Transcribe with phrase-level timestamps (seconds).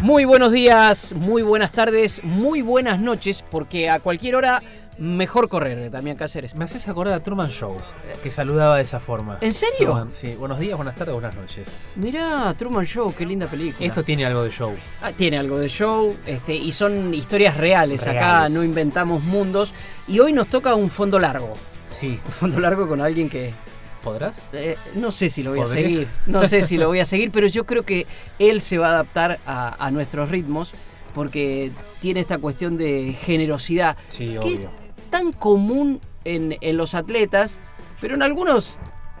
[0.00, 4.62] Muy buenos días, muy buenas tardes, muy buenas noches, porque a cualquier hora
[4.96, 6.54] mejor correr, Damián Cáceres.
[6.54, 7.76] Me haces acordar a Truman Show,
[8.22, 9.38] que saludaba de esa forma.
[9.40, 9.76] ¿En serio?
[9.78, 11.94] Truman, sí, buenos días, buenas tardes, buenas noches.
[11.96, 13.84] Mirá, Truman Show, qué linda película.
[13.84, 14.72] Esto tiene algo de show.
[15.02, 18.02] Ah, tiene algo de show, este, y son historias reales.
[18.02, 18.52] Acá Reales.
[18.52, 19.74] no inventamos mundos.
[20.06, 21.52] Y hoy nos toca un fondo largo.
[21.90, 23.52] Sí, Un fondo largo con alguien que
[24.02, 24.42] ¿podrás?
[24.52, 27.30] Eh, no sé si lo voy a seguir, no sé si lo voy a seguir,
[27.30, 28.06] pero yo creo que
[28.38, 30.72] él se va a adaptar a, a nuestros ritmos
[31.14, 34.56] porque tiene esta cuestión de generosidad Sí, ¿Qué?
[34.56, 34.70] obvio.
[35.10, 37.60] tan común en, en los atletas,
[38.00, 38.78] pero en algunos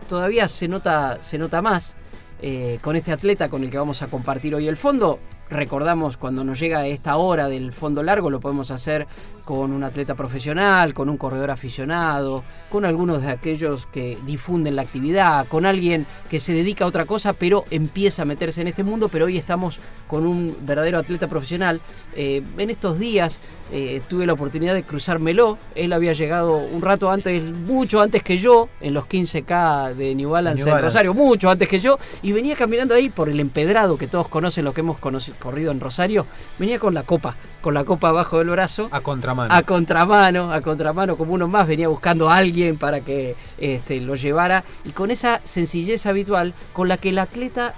[0.08, 1.96] todavía se nota, se nota más.
[2.40, 5.18] eh, con este atleta con el que vamos a compartir hoy el fondo,
[5.50, 9.06] recordamos cuando nos llega esta hora del fondo largo, lo podemos hacer
[9.44, 14.82] con un atleta profesional, con un corredor aficionado, con algunos de aquellos que difunden la
[14.82, 18.82] actividad, con alguien que se dedica a otra cosa pero empieza a meterse en este
[18.84, 21.80] mundo, pero hoy estamos con un verdadero atleta profesional.
[22.14, 23.40] Eh, en estos días
[23.72, 28.36] eh, tuve la oportunidad de cruzármelo, él había llegado un rato antes, mucho antes que
[28.36, 30.82] yo, en los 15K de New Balance New en.
[30.84, 34.64] Rosario, mucho antes que yo, y venía caminando ahí por el empedrado que todos conocen,
[34.64, 36.26] lo que hemos conoci- corrido en Rosario,
[36.58, 38.88] venía con la copa, con la copa abajo del brazo.
[38.90, 39.52] A contramano.
[39.54, 44.14] A contramano, a contramano, como uno más, venía buscando a alguien para que este, lo
[44.14, 47.74] llevara y con esa sencillez habitual con la que el atleta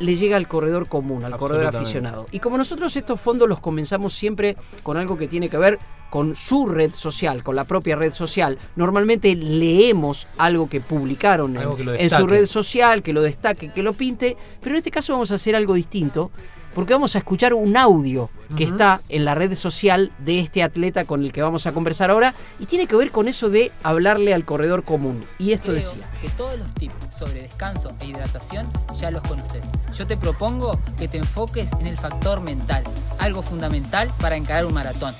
[0.00, 2.26] le llega al corredor común, al corredor aficionado.
[2.30, 5.78] Y como nosotros estos fondos los comenzamos siempre con algo que tiene que ver
[6.10, 11.72] con su red social, con la propia red social, normalmente leemos algo que publicaron Algo
[11.72, 14.78] en, que lo en su red social, que lo destaque, que lo pinte, pero en
[14.78, 16.30] este caso vamos a hacer algo distinto.
[16.74, 21.04] Porque vamos a escuchar un audio que está en la red social de este atleta
[21.04, 24.34] con el que vamos a conversar ahora y tiene que ver con eso de hablarle
[24.34, 25.24] al corredor común.
[25.38, 26.10] Y esto Creo decía.
[26.20, 29.64] que todos los tips sobre descanso e hidratación ya los conoces.
[29.96, 32.82] Yo te propongo que te enfoques en el factor mental,
[33.18, 35.14] algo fundamental para encarar un maratón.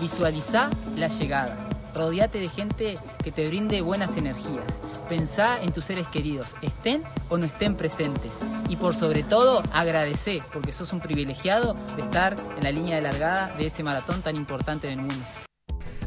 [0.00, 1.56] Visualiza la llegada.
[1.94, 4.64] Rodeate de gente que te brinde buenas energías.
[5.08, 8.32] Pensá en tus seres queridos, estén o no estén presentes.
[8.68, 13.02] Y por sobre todo, agradecé, porque sos un privilegiado de estar en la línea de
[13.02, 15.24] largada de ese maratón tan importante en el mundo.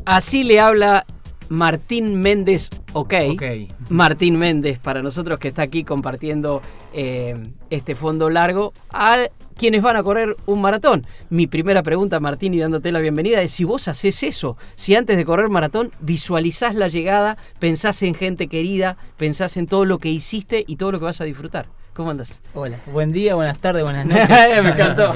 [0.05, 1.05] Así le habla
[1.51, 3.13] Martín Méndez, ok.
[3.33, 3.43] Ok.
[3.89, 6.61] Martín Méndez, para nosotros que está aquí compartiendo
[6.93, 7.35] eh,
[7.69, 11.05] este fondo largo, a quienes van a correr un maratón.
[11.29, 15.17] Mi primera pregunta, Martín, y dándote la bienvenida, es si vos haces eso, si antes
[15.17, 20.07] de correr maratón visualizás la llegada, pensás en gente querida, pensás en todo lo que
[20.07, 21.67] hiciste y todo lo que vas a disfrutar.
[21.93, 22.41] ¿Cómo andas?
[22.53, 24.29] Hola, buen día, buenas tardes, buenas noches.
[24.63, 25.13] Me encantó.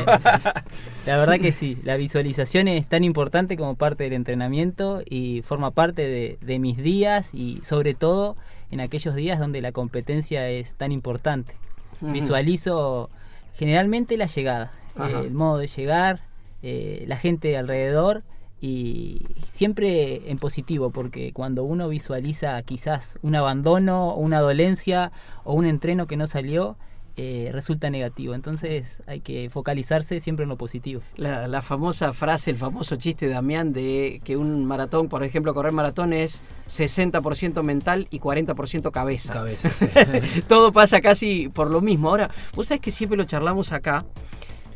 [1.05, 5.71] La verdad que sí, la visualización es tan importante como parte del entrenamiento y forma
[5.71, 8.35] parte de, de mis días y sobre todo
[8.71, 11.55] en aquellos días donde la competencia es tan importante.
[12.01, 13.09] Visualizo
[13.53, 16.23] generalmente la llegada, eh, el modo de llegar,
[16.61, 18.23] eh, la gente alrededor
[18.65, 25.11] y siempre en positivo porque cuando uno visualiza quizás un abandono, una dolencia
[25.43, 26.75] o un entreno que no salió,
[27.15, 28.33] eh, resulta negativo.
[28.33, 31.03] Entonces hay que focalizarse siempre en lo positivo.
[31.17, 35.53] La, la famosa frase, el famoso chiste de Damián de que un maratón, por ejemplo,
[35.53, 39.31] correr maratón es 60% mental y 40% cabeza.
[39.31, 39.69] Cabeza.
[40.31, 40.41] sí.
[40.47, 42.09] Todo pasa casi por lo mismo.
[42.09, 44.03] Ahora, vos sabés que siempre lo charlamos acá.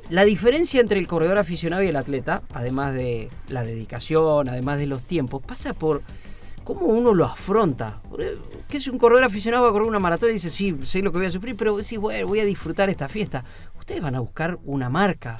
[0.10, 4.88] La diferencia entre el corredor aficionado y el atleta, además de la dedicación, además de
[4.88, 6.02] los tiempos, pasa por
[6.64, 8.02] cómo uno lo afronta.
[8.68, 11.12] Que es un corredor aficionado va a correr una maratón y dice, sí, sé lo
[11.12, 13.44] que voy a sufrir, pero sí, bueno, voy a disfrutar esta fiesta.
[13.78, 15.40] Ustedes van a buscar una marca.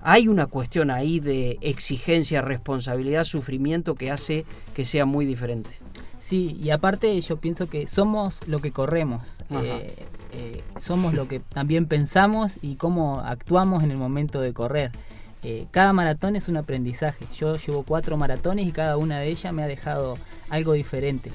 [0.00, 5.70] Hay una cuestión ahí de exigencia, responsabilidad, sufrimiento que hace que sea muy diferente.
[6.18, 9.94] Sí, y aparte yo pienso que somos lo que corremos, eh,
[10.32, 14.92] eh, somos lo que también pensamos y cómo actuamos en el momento de correr.
[15.42, 17.24] Eh, cada maratón es un aprendizaje.
[17.36, 21.30] Yo llevo cuatro maratones y cada una de ellas me ha dejado algo diferente.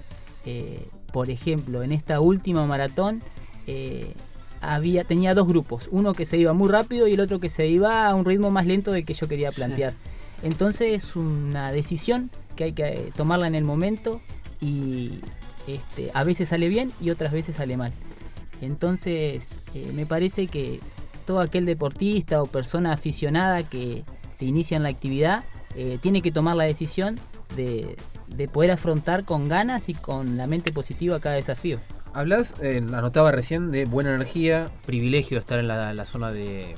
[0.45, 3.21] Eh, por ejemplo, en esta última maratón
[3.67, 4.13] eh,
[4.61, 7.67] había, tenía dos grupos, uno que se iba muy rápido y el otro que se
[7.67, 9.93] iba a un ritmo más lento del que yo quería plantear.
[10.43, 14.21] Entonces es una decisión que hay que eh, tomarla en el momento
[14.59, 15.19] y
[15.67, 17.93] este, a veces sale bien y otras veces sale mal.
[18.61, 20.79] Entonces eh, me parece que
[21.25, 24.03] todo aquel deportista o persona aficionada que
[24.35, 25.43] se inicia en la actividad
[25.75, 27.19] eh, tiene que tomar la decisión
[27.55, 27.95] de,
[28.27, 31.79] de poder afrontar con ganas y con la mente positiva cada desafío.
[32.13, 36.75] Hablas, eh, anotaba recién, de buena energía, privilegio de estar en la, la zona de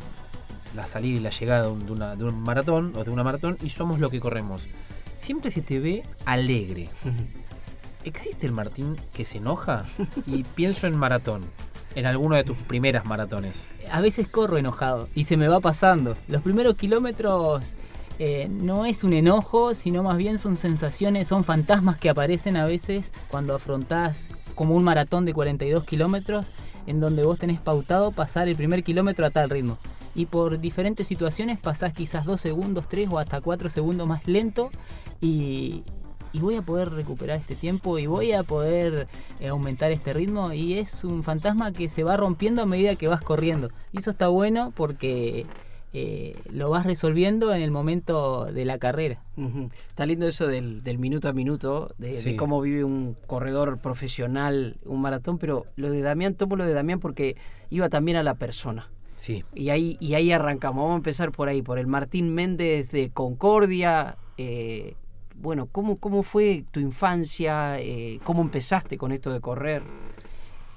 [0.75, 3.23] la salida y la llegada de, un- de una- de un maratón o de una
[3.23, 4.67] maratón y somos lo que corremos.
[5.17, 6.89] Siempre se te ve alegre.
[8.03, 9.85] ¿Existe el Martín que se enoja?
[10.27, 11.41] Y pienso en maratón.
[11.95, 13.67] En alguna de tus primeras maratones.
[13.91, 16.17] A veces corro enojado y se me va pasando.
[16.27, 17.73] Los primeros kilómetros
[18.19, 22.65] eh, no es un enojo, sino más bien son sensaciones, son fantasmas que aparecen a
[22.65, 26.51] veces cuando afrontás como un maratón de 42 kilómetros
[26.85, 29.77] en donde vos tenés pautado pasar el primer kilómetro a tal ritmo.
[30.15, 34.69] Y por diferentes situaciones pasás quizás dos segundos, tres o hasta cuatro segundos más lento
[35.21, 35.83] y,
[36.33, 39.07] y voy a poder recuperar este tiempo y voy a poder
[39.39, 43.07] eh, aumentar este ritmo y es un fantasma que se va rompiendo a medida que
[43.07, 43.69] vas corriendo.
[43.91, 45.45] Y eso está bueno porque
[45.93, 49.21] eh, lo vas resolviendo en el momento de la carrera.
[49.89, 55.01] Está lindo eso del, del minuto a minuto, de, cómo vive un corredor profesional un
[55.01, 57.37] maratón, pero lo de Damián, tomo lo de Damián porque
[57.69, 58.89] iba también a la persona.
[59.17, 59.45] Sí.
[59.53, 60.81] Y ahí, y ahí arrancamos.
[60.81, 64.17] Vamos a empezar por ahí, por el Martín Méndez de Concordia.
[64.39, 64.95] eh,
[65.43, 67.77] bueno, ¿cómo, ¿cómo fue tu infancia?
[67.79, 69.83] Eh, ¿Cómo empezaste con esto de correr?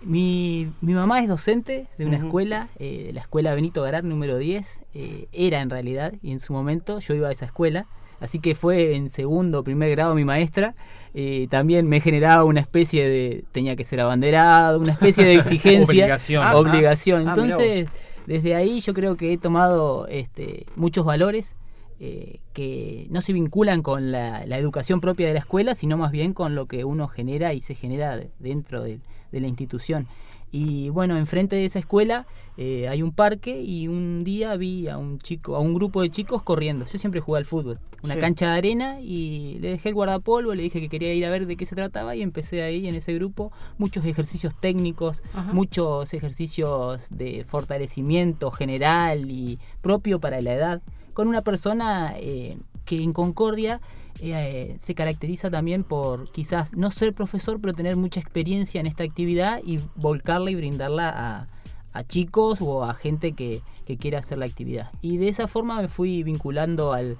[0.02, 4.38] Mi, mi mamá es docente de una escuela, eh, de la escuela Benito Garat número
[4.38, 7.86] 10, eh, era en realidad, y en su momento yo iba a esa escuela,
[8.20, 10.74] así que fue en segundo o primer grado mi maestra,
[11.14, 16.04] eh, también me generaba una especie de, tenía que ser abanderado, una especie de exigencia,
[16.04, 16.44] Obligación.
[16.44, 17.28] Ah, obligación.
[17.28, 17.88] ah, mirá Entonces,
[18.26, 21.54] desde ahí yo creo que he tomado este, muchos valores
[22.00, 26.12] eh, que no se vinculan con la, la educación propia de la escuela, sino más
[26.12, 28.98] bien con lo que uno genera y se genera de- dentro de,
[29.32, 30.06] de la institución.
[30.52, 32.24] Y bueno, enfrente de esa escuela
[32.56, 36.10] eh, hay un parque y un día vi a un chico, a un grupo de
[36.10, 36.86] chicos corriendo.
[36.86, 38.20] Yo siempre jugué al fútbol, una Sí.
[38.20, 41.46] cancha de arena y le dejé el guardapolvo, le dije que quería ir a ver
[41.46, 45.52] de qué se trataba y empecé ahí en ese grupo muchos ejercicios técnicos, Ajá.
[45.52, 50.82] muchos ejercicios de fortalecimiento general y propio para la edad,
[51.16, 53.80] con una persona eh, que en Concordia
[54.20, 59.02] eh, se caracteriza también por quizás no ser profesor, pero tener mucha experiencia en esta
[59.02, 61.48] actividad y volcarla y brindarla a,
[61.94, 64.90] a chicos o a gente que, que quiera hacer la actividad.
[65.00, 67.16] Y de esa forma me fui vinculando al...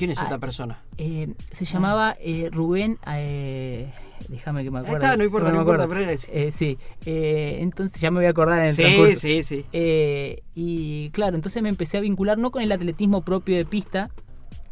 [0.00, 0.80] ¿Quién es Ah, esta persona?
[0.96, 2.96] eh, se llamaba eh, Rubén...
[3.06, 3.92] eh,
[4.30, 4.96] déjame que me acuerde.
[5.04, 5.84] está, no importa, no, me importa.
[5.84, 6.00] acuerdo.
[6.06, 9.18] pero es- Eh, sí, entonces ya me voy a acordar en el Sí, transcurso.
[9.18, 9.66] sí, sí.
[9.74, 14.08] Eh, y claro, entonces me empecé a vincular no con el atletismo propio de pista,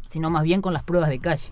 [0.07, 1.49] sino más bien con las pruebas de calle.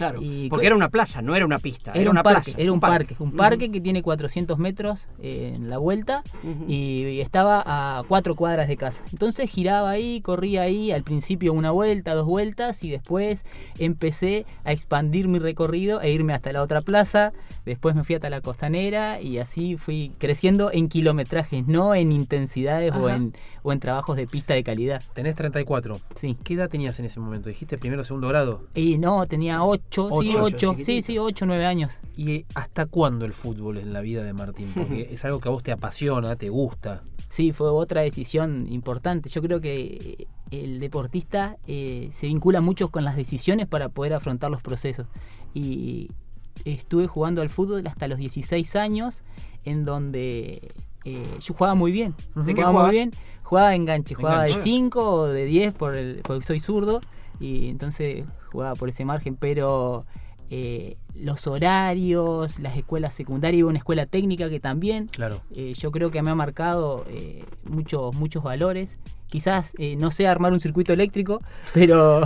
[0.00, 1.92] Claro, Y porque era una plaza, no era una pista.
[1.92, 5.52] Era, un una parque, plaza, era un parque, un parque que tiene 400 metros eh,
[5.54, 6.22] en la vuelta
[6.66, 9.04] y, y estaba a cuatro cuadras de casa.
[9.12, 13.44] Entonces giraba ahí, corría ahí, al principio una vuelta, dos vueltas y después
[13.78, 17.34] empecé a expandir mi recorrido e irme hasta la otra plaza,
[17.66, 22.94] después me fui hasta la costanera y así fui creciendo en kilometrajes, no en intensidades
[22.94, 25.02] o en, o en trabajos de pista de calidad.
[25.12, 26.00] Tenés 34.
[26.14, 26.38] Sí.
[26.42, 27.50] ¿Qué edad tenías en ese momento?
[27.50, 28.62] ¿Dijiste primero o segundo grado?
[28.74, 31.06] Y no, tenía 8, sí, Ocho, 8, sí, chiquitito.
[31.06, 31.98] sí, 8, 9 años.
[32.16, 34.72] ¿Y hasta cuándo el fútbol en la vida de Martín?
[34.74, 37.02] Porque es algo que a vos te apasiona, te gusta.
[37.28, 39.28] Sí, fue otra decisión importante.
[39.28, 44.50] Yo creo que el deportista eh, se vincula mucho con las decisiones para poder afrontar
[44.50, 45.06] los procesos.
[45.54, 46.08] Y
[46.64, 49.22] estuve jugando al fútbol hasta los 16 años,
[49.64, 50.72] en donde
[51.04, 52.14] eh, yo jugaba muy bien.
[52.34, 52.86] ¿De qué jugaba jugabas?
[52.88, 53.10] muy bien.
[53.42, 54.58] Jugaba enganche, jugaba Enganche.
[54.58, 57.00] de 5 o de 10 por el, porque soy zurdo
[57.40, 60.04] y entonces jugaba por ese margen, pero
[60.50, 65.40] eh, los horarios, las escuelas secundarias y una escuela técnica que también Claro.
[65.54, 68.98] eh, yo creo que me ha marcado eh, muchos, muchos valores.
[69.28, 71.40] Quizás eh, no sé armar un circuito eléctrico,
[71.72, 72.22] pero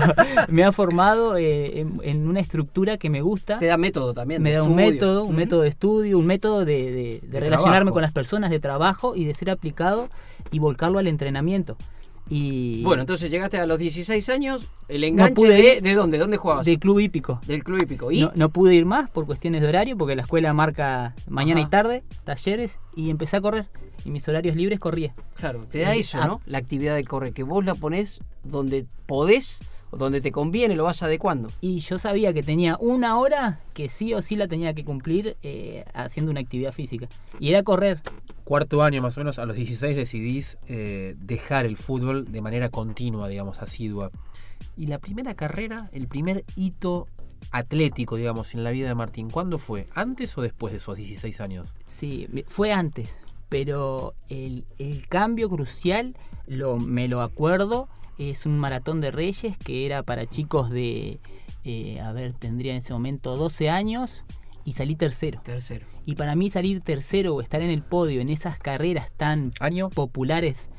[0.48, 3.58] me ha formado eh, en, en una estructura que me gusta.
[3.58, 4.40] Te da método también.
[4.42, 4.90] Me da un estudio.
[4.94, 7.92] método, un método de estudio, un método de, de- de De relacionarme trabajo.
[7.92, 10.08] con las personas, de trabajo y de ser aplicado
[10.50, 11.76] y volcarlo al entrenamiento.
[12.28, 15.82] Y Bueno, entonces llegaste a los 16 años, el enganche pude de, ir.
[15.82, 16.18] ¿de dónde?
[16.18, 16.64] ¿Dónde jugabas?
[16.64, 17.40] de club hípico.
[17.46, 18.10] Del club hípico.
[18.10, 18.20] ¿Y?
[18.22, 21.68] No, no pude ir más por cuestiones de horario, porque la escuela marca mañana Ajá.
[21.68, 23.66] y tarde, talleres, y empecé a correr.
[24.06, 25.12] Y mis horarios libres corría.
[25.34, 26.26] Claro, te da Eh, eso, ah.
[26.26, 26.40] ¿no?
[26.46, 29.60] La actividad de correr, que vos la ponés donde podés
[29.96, 31.48] donde te conviene, lo vas adecuando.
[31.60, 35.36] Y yo sabía que tenía una hora que sí o sí la tenía que cumplir
[35.42, 37.08] eh, haciendo una actividad física.
[37.38, 38.00] Y era correr.
[38.44, 42.68] Cuarto año más o menos, a los 16 decidís eh, dejar el fútbol de manera
[42.68, 44.10] continua, digamos, asidua.
[44.76, 47.08] Y la primera carrera, el primer hito
[47.50, 49.88] atlético, digamos, en la vida de Martín, ¿cuándo fue?
[49.94, 51.74] ¿Antes o después de esos 16 años?
[51.84, 53.18] Sí, fue antes.
[53.48, 59.86] Pero el, el cambio crucial, lo, me lo acuerdo, es un maratón de Reyes que
[59.86, 61.18] era para chicos de,
[61.64, 64.24] eh, a ver, tendría en ese momento 12 años
[64.64, 65.40] y salí tercero.
[65.42, 65.86] Tercero.
[66.06, 69.90] Y para mí salir tercero o estar en el podio en esas carreras tan ¿Año?
[69.90, 70.70] populares,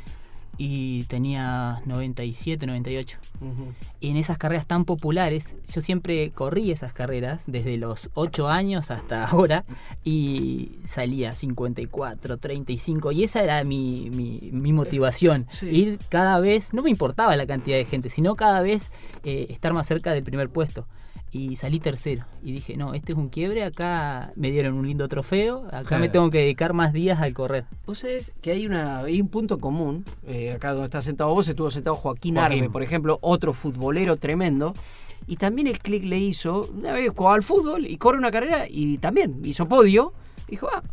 [0.58, 3.18] y tenía 97, 98.
[3.42, 3.74] Ujú.
[4.00, 8.92] Y en esas carreras tan populares, yo siempre corrí esas carreras desde los 8 años
[8.92, 9.66] hasta ahora
[10.04, 15.48] y salía 54, 35 y esa era mi, mi, mi motivación.
[15.50, 15.68] Sí.
[15.68, 18.92] Ir cada vez, no me importaba la cantidad de gente, sino cada vez
[19.24, 20.88] eh, estar más cerca del primer puesto.
[21.38, 22.24] Y salí tercero.
[22.44, 26.02] Y dije, no, este es un quiebre, acá me dieron un lindo trofeo, acá Sí.
[26.02, 27.66] me tengo que dedicar más días al correr.
[27.86, 30.06] Vos sabés que hay, una, hay un punto común.
[30.28, 32.60] eh, acá donde está sentado vos, estuvo sentado Joaquín, Joaquín.
[32.60, 34.74] Arbe, por ejemplo, otro futbolero tremendo.
[35.28, 38.66] Y también el clic le hizo, una vez jugaba al fútbol y corre una carrera
[38.70, 40.14] y también hizo podio.
[40.48, 40.84] Dijo, ah,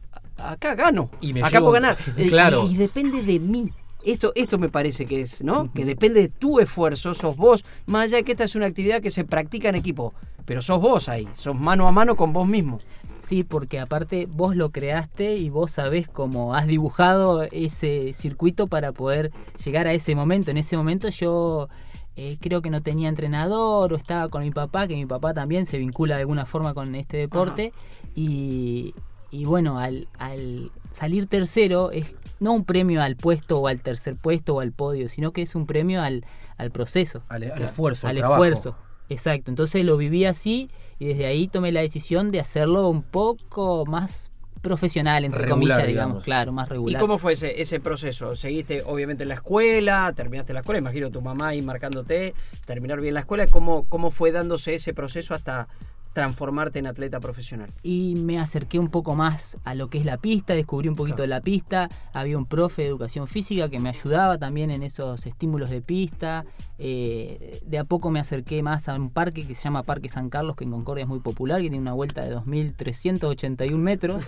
[0.53, 1.09] acá gano.
[1.21, 1.97] Y me acá llevo- puedo ganar.
[2.29, 2.67] Claro.
[2.67, 3.71] Y, y depende de mí.
[4.05, 5.73] Esto, esto me parece que es, ¿no?
[5.73, 9.01] Que depende de tu esfuerzo, sos vos, más allá de que esta es una actividad
[9.01, 12.47] que se practica en equipo, pero sos vos ahí, sos mano a mano con vos
[12.47, 12.81] mismo.
[13.21, 18.91] Sí, porque aparte vos lo creaste y vos sabés cómo has dibujado ese circuito para
[18.91, 19.31] poder
[19.65, 20.51] llegar a ese momento.
[20.51, 21.69] En ese momento yo
[22.17, 25.67] eh, creo que no tenía entrenador o estaba con mi papá, que mi papá también
[25.67, 27.73] se vincula de alguna forma con este deporte.
[28.17, 28.93] Y,
[29.33, 32.07] y bueno, al, al salir tercero es
[32.39, 35.55] no un premio al puesto o al tercer puesto o al podio, sino que es
[35.55, 36.25] un premio al,
[36.59, 38.77] al proceso Al, al esfuerzo, al esfuerzo.
[39.09, 43.85] Exacto, entonces lo viví así y desde ahí tomé la decisión de hacerlo un poco
[43.87, 45.89] más profesional, entre Regular, comillas, digamos.
[45.89, 47.01] digamos, claro, más ¿Y regular.
[47.01, 48.37] cómo fue ese, ese proceso?
[48.37, 50.13] ¿Seguiste obviamente en la escuela?
[50.15, 50.79] ¿Terminaste la escuela?
[50.79, 52.33] Imagino tu mamá ahí marcándote,
[52.65, 53.47] terminar bien la escuela.
[53.49, 55.67] ¿Cómo, cómo fue dándose ese proceso hasta
[56.13, 57.71] transformarte en atleta profesional?
[57.83, 61.17] Y me acerqué un poco más a lo que es la pista, descubrí un poquito
[61.17, 61.23] Claro.
[61.23, 65.27] de la pista, había un profe de educación física que me ayudaba también en esos
[65.27, 66.45] estímulos de pista,
[66.79, 70.31] eh, de a poco me acerqué más a un parque que se llama Parque San
[70.31, 74.25] Carlos, que en Concordia es muy popular, que tiene una vuelta de 2.381 metros.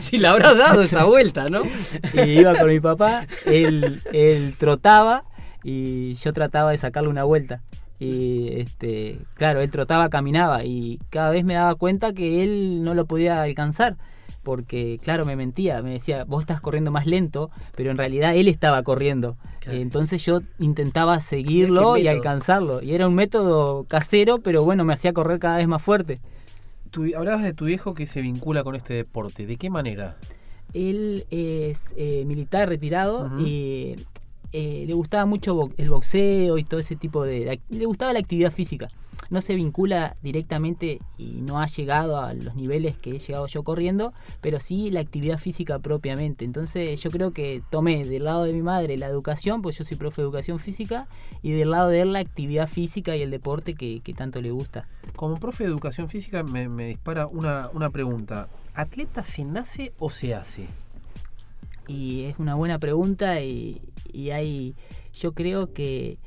[0.00, 1.62] si la habrás dado esa vuelta, ¿no?
[2.14, 5.24] y iba con mi papá, él, él trotaba
[5.64, 7.62] y yo trataba de sacarle una vuelta.
[8.00, 12.94] Y este, claro, él trotaba, caminaba y cada vez me daba cuenta que él no
[12.94, 13.96] lo podía alcanzar.
[14.44, 18.48] Porque, claro, me mentía, me decía, vos estás corriendo más lento, pero en realidad él
[18.48, 19.36] estaba corriendo.
[19.60, 19.78] Claro.
[19.78, 22.80] Entonces yo intentaba seguirlo y alcanzarlo.
[22.80, 26.20] Y era un método casero, pero bueno, me hacía correr cada vez más fuerte.
[26.90, 29.44] Tu- hablabas de tu viejo que se vincula con este deporte.
[29.44, 30.16] ¿De qué manera?
[30.72, 33.96] Él es eh, militar retirado y
[34.52, 38.52] eh, le gustaba mucho el boxeo y todo ese tipo de, Le gustaba la actividad
[38.52, 38.88] física.
[39.30, 43.62] No se vincula directamente y no ha llegado a los niveles que he llegado yo
[43.62, 46.44] corriendo, pero sí la actividad física propiamente.
[46.44, 49.96] Entonces yo creo que tomé del lado de mi madre la educación, pues yo soy
[49.96, 51.06] profe de educación física,
[51.42, 54.50] y del lado de él la actividad física y el deporte que, que tanto le
[54.50, 54.88] gusta.
[55.14, 58.48] Como profe de educación física me, me dispara una, una pregunta.
[58.74, 60.68] ¿Atleta se nace o se hace?
[61.88, 63.80] Y es una buena pregunta y,
[64.12, 64.76] y hay,
[65.12, 66.18] yo creo que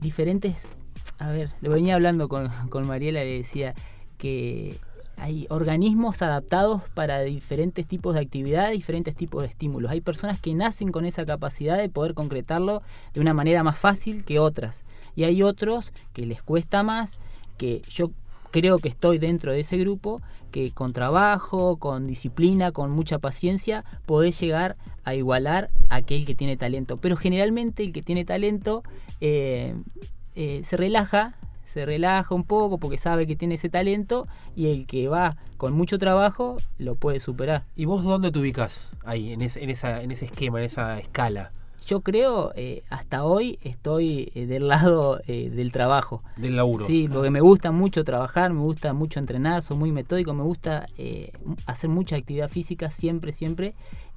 [0.00, 0.78] diferentes,
[1.18, 3.74] a ver, lo venía hablando con, con Mariela, le decía
[4.18, 4.78] que
[5.16, 9.90] hay organismos adaptados para diferentes tipos de actividad, diferentes tipos de estímulos.
[9.90, 12.82] Hay personas que nacen con esa capacidad de poder concretarlo
[13.14, 14.84] de una manera más fácil que otras.
[15.14, 17.18] Y hay otros que les cuesta más,
[17.56, 18.10] que yo
[18.52, 23.84] creo que estoy dentro de ese grupo, que con trabajo, con disciplina, con mucha paciencia,
[24.06, 26.96] podés llegar a igualar a aquel que tiene talento.
[26.98, 28.84] Pero generalmente el que tiene talento
[29.20, 29.74] eh,
[30.36, 31.34] eh, se relaja,
[31.72, 35.72] se relaja un poco porque sabe que tiene ese talento y el que va con
[35.72, 37.64] mucho trabajo lo puede superar.
[37.74, 41.50] ¿Y vos dónde te ubicas ahí, en, en esa, en ese esquema, en esa escala
[41.86, 46.22] Yo creo, eh, hasta hoy estoy eh, del lado eh, del trabajo.
[46.36, 46.86] del laburo?
[46.86, 50.86] Sí, porque me gusta mucho trabajar, me gusta mucho entrenar, soy muy metódico, me gusta
[50.96, 51.32] eh,
[51.66, 53.74] hacer mucha actividad física siempre, siempre.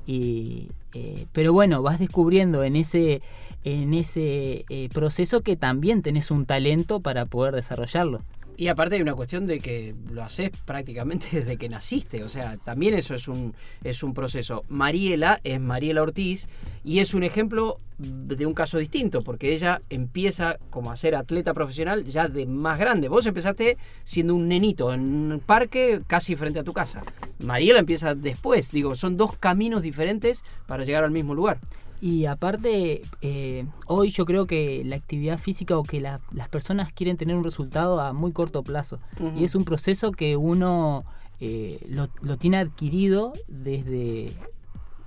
[0.08, 3.22] Y, eh, pero bueno, vas descubriendo en ese,
[3.64, 8.22] en ese eh, proceso que también tenés un talento para poder desarrollarlo.
[8.58, 12.58] Y aparte hay una cuestión de que lo haces prácticamente desde que naciste, o sea,
[12.58, 13.54] también eso es un,
[13.84, 14.64] es un proceso.
[14.70, 16.48] Mariela es Mariela Ortiz
[16.86, 21.54] y es un ejemplo de un caso distinto, porque ella empieza como a ser atleta
[21.54, 23.08] profesional ya de más grande.
[23.10, 25.01] Vos empezaste siendo un nenito en
[25.32, 27.04] un parque casi frente a tu casa.
[27.44, 31.60] Mariela empieza después, digo, son dos caminos diferentes para llegar al mismo lugar.
[32.01, 36.92] Y aparte, eh, hoy yo creo que la actividad física o que la- las personas
[36.94, 39.00] quieren tener un resultado a muy corto plazo.
[39.39, 41.04] Y es un proceso que uno
[41.39, 44.32] eh, lo, lo tiene adquirido desde,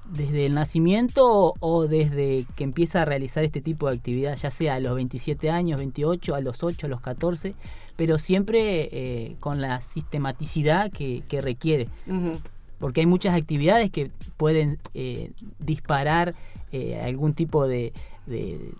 [0.08, 4.76] desde el nacimiento o desde que empieza a realizar este tipo de actividad, ya sea
[4.76, 7.54] a los 27 años, 28, a los 8, a los 14,
[7.96, 11.88] pero siempre eh, con la sistematicidad que, que requiere.
[12.78, 16.34] Porque hay muchas actividades que pueden eh, disparar
[16.70, 17.92] eh, algún tipo de,
[18.26, 18.72] de,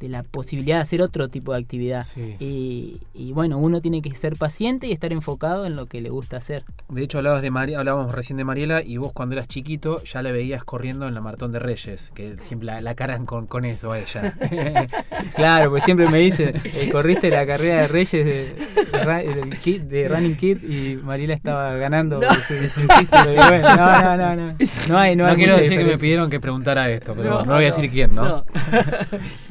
[0.00, 2.04] de la posibilidad de hacer otro tipo de actividad.
[2.04, 2.36] Sí.
[2.40, 6.10] Y, y bueno, uno tiene que ser paciente y estar enfocado en lo que le
[6.10, 6.64] gusta hacer.
[6.88, 10.22] De hecho, hablabas de Mari- hablábamos recién de Mariela y vos cuando eras chiquito ya
[10.22, 13.64] la veías corriendo en la Maratón de Reyes, que siempre la, la caran con, con
[13.64, 14.34] eso a ella.
[15.34, 20.36] Claro, pues siempre me dicen, eh, corriste la carrera de Reyes de, de, de Running
[20.36, 22.20] Kid y Mariela estaba ganando.
[22.20, 22.28] No.
[22.34, 24.56] Chiste, bueno, no, no, no, no.
[24.88, 25.98] No hay, no no hay quiero decir que me diferencia.
[26.00, 28.24] pidieron que preguntara esto, pero no, voy a decir quién, ¿no?
[28.24, 28.44] No,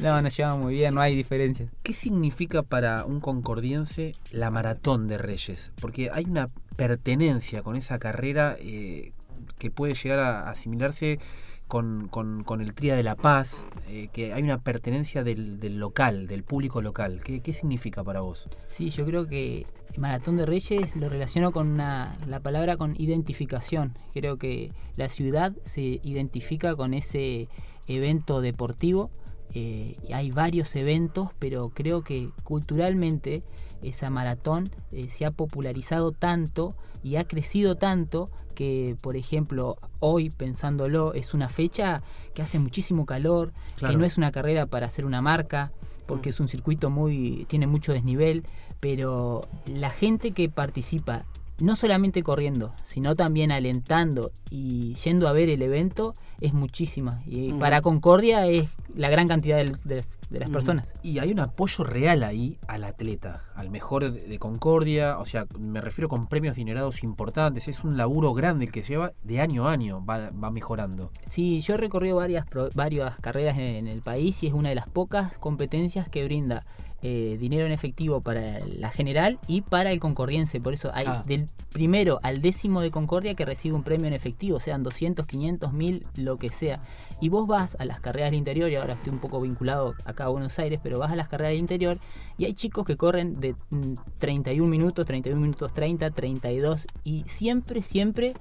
[0.34, 1.68] nos llevamos muy bien, no hay diferencia.
[1.84, 5.70] ¿Qué significa para un concordiense la Maratón de Reyes?
[5.80, 9.12] Porque hay una pertenencia con esa carrera eh,
[9.58, 11.20] que puede llegar a asimilarse
[11.68, 15.78] con, con- con el Tría de la Paz, eh, que hay una pertenencia del, del
[15.78, 17.22] local, del público local.
[17.24, 18.48] ¿Qué, qué significa para vos?
[18.66, 23.94] Sí, yo creo que Maratón de Reyes lo relaciono con una, la palabra con identificación.
[24.12, 27.48] Creo que la ciudad se identifica con ese
[27.86, 29.10] evento deportivo.
[29.54, 33.42] Eh, y hay varios eventos, pero creo que culturalmente
[33.82, 40.30] esa maratón eh, se ha popularizado tanto y ha crecido tanto que, por ejemplo, hoy
[40.30, 42.02] pensándolo, es una fecha
[42.34, 43.92] que hace muchísimo calor, Claro.
[43.92, 45.70] que no es una carrera para hacer una marca,
[46.06, 48.42] porque es un circuito muy tiene mucho desnivel,
[48.80, 51.24] pero la gente que participa
[51.58, 57.22] no solamente corriendo, sino también alentando y yendo a ver el evento es muchísima.
[57.26, 60.52] Y para Concordia es la gran cantidad de, las- de las Ujú.
[60.52, 60.92] personas.
[61.02, 65.80] Y hay un apoyo real ahí al atleta, al mejor de Concordia, o sea, me
[65.80, 69.72] refiero con premios dinerados importantes, es un laburo grande el que lleva de año a
[69.72, 71.10] año, va, va mejorando.
[71.26, 74.68] Sí, yo he recorrido varias, pro- varias carreras en, en el país y es una
[74.70, 76.64] de las pocas competencias que brinda
[77.06, 80.58] eh, dinero en efectivo para la general y para el concordiense.
[80.58, 81.22] Por eso hay Ah.
[81.26, 85.72] del primero al décimo de Concordia que recibe un premio en efectivo, sean 200, 500,
[85.74, 86.80] 1000, lo que sea.
[87.20, 90.24] Y vos vas a las carreras del interior, y ahora estoy un poco vinculado acá
[90.24, 91.98] a Buenos Aires, pero vas a las carreras del interior
[92.38, 97.82] y hay chicos que corren de mm, 31 minutos, 31 minutos 30, 32 y siempre,
[97.82, 98.32] siempre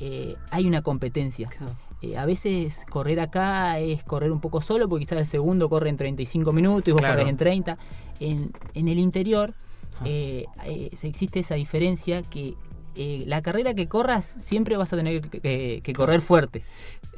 [0.00, 1.48] eh, hay una competencia.
[2.02, 5.88] Eh, a veces correr acá es correr un poco solo, porque quizás el segundo corre
[5.88, 7.14] en 35 minutos y vos Claro.
[7.14, 7.78] corres en 30.
[8.20, 9.54] En, en el interior
[10.04, 12.54] eh, eh, se existe esa diferencia que
[12.94, 16.62] eh, la carrera que corras siempre vas a tener que, que- que correr fuerte.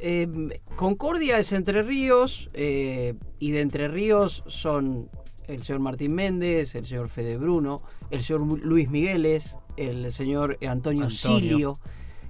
[0.01, 5.09] Eh, Concordia es Entre Ríos eh, y de Entre Ríos son
[5.47, 7.81] el señor Martín Méndez, el señor Fede Bruno,
[8.11, 11.09] el señor Luis Migueles, el señor Antonio, Antonio.
[11.11, 11.79] Silio.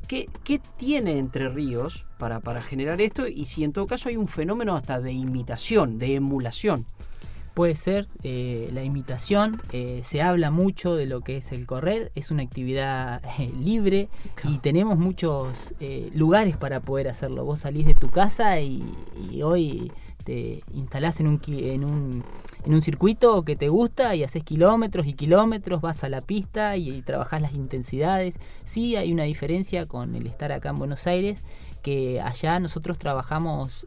[0.07, 3.27] ¿Qué, qué tiene Entre Ríos para, para generar esto?
[3.27, 6.87] Y si en todo caso hay un fenómeno hasta de imitación, de emulación.
[7.59, 12.13] Puede ser eh, la imitación, eh, se habla mucho de lo que es el correr,
[12.15, 14.09] es una actividad eh, libre
[14.45, 15.75] y tenemos muchos
[16.15, 17.45] lugares para poder hacerlo.
[17.45, 18.85] Vos salís de tu casa y,
[19.33, 19.91] y hoy
[20.23, 22.25] te instalás en un, en, un,
[22.65, 26.77] en un circuito que te gusta y haces kilómetros y kilómetros, vas a la pista
[26.77, 28.37] y, y trabajás las intensidades.
[28.67, 31.43] Sí hay una diferencia con el estar acá en Buenos Aires,
[31.83, 33.85] que allá nosotros trabajamos,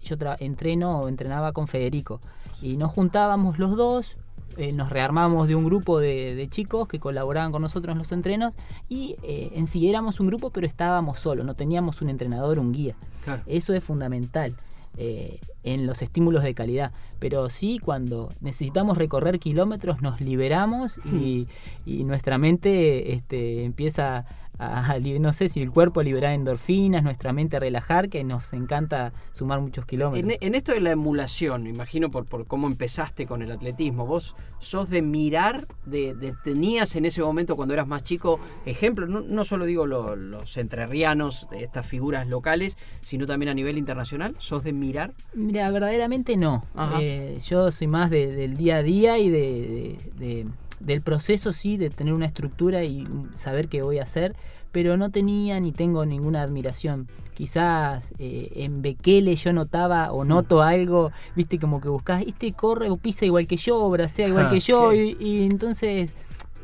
[0.00, 2.22] yo tra- entreno o entrenaba con Federico
[2.64, 4.16] y nos juntábamos los dos,
[4.56, 8.10] eh, nos rearmamos de un grupo de, de chicos que colaboraban con nosotros en los
[8.10, 8.54] entrenos
[8.88, 12.72] y eh, en sí éramos un grupo pero estábamos solos, no teníamos un entrenador, un
[12.72, 12.96] guía.
[13.22, 13.42] Claro.
[13.46, 14.56] Eso es fundamental
[14.96, 16.92] eh, en los estímulos de calidad.
[17.18, 21.48] Pero sí, cuando necesitamos recorrer kilómetros, nos liberamos y,
[21.84, 24.26] y nuestra mente este, empieza a,
[24.58, 29.60] a no sé si el cuerpo liberar endorfinas, nuestra mente relajar, que nos encanta sumar
[29.60, 30.32] muchos kilómetros.
[30.32, 34.06] En, en esto de la emulación, me imagino por, por cómo empezaste con el atletismo,
[34.06, 39.08] vos sos de mirar, de, de- tenías en ese momento cuando eras más chico ejemplos,
[39.08, 43.76] no, no solo digo lo- los entrerrianos, de estas figuras locales, sino también a nivel
[43.78, 45.12] internacional, sos de mirar.
[45.34, 46.64] Mira, verdaderamente no.
[47.00, 50.46] Eh, yo soy más de- del día a día y de-
[50.80, 53.06] del proceso, sí, de tener una estructura y
[53.36, 54.34] saber qué voy a hacer,
[54.72, 57.08] pero no tenía ni tengo ninguna admiración.
[57.34, 62.90] Quizás eh, en Bekele yo notaba o noto algo, viste, como que buscás, este corre
[62.90, 65.16] o pisa igual que yo, o bracea igual Ah, que yo, sí.
[65.18, 66.10] y, y entonces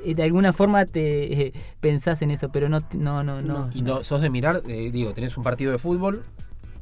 [0.05, 3.67] eh, de alguna forma te eh, pensás en eso, pero no, no, no, no.
[3.67, 3.71] No.
[3.75, 6.25] Y no, sos de mirar, eh, digo, tenés un partido de fútbol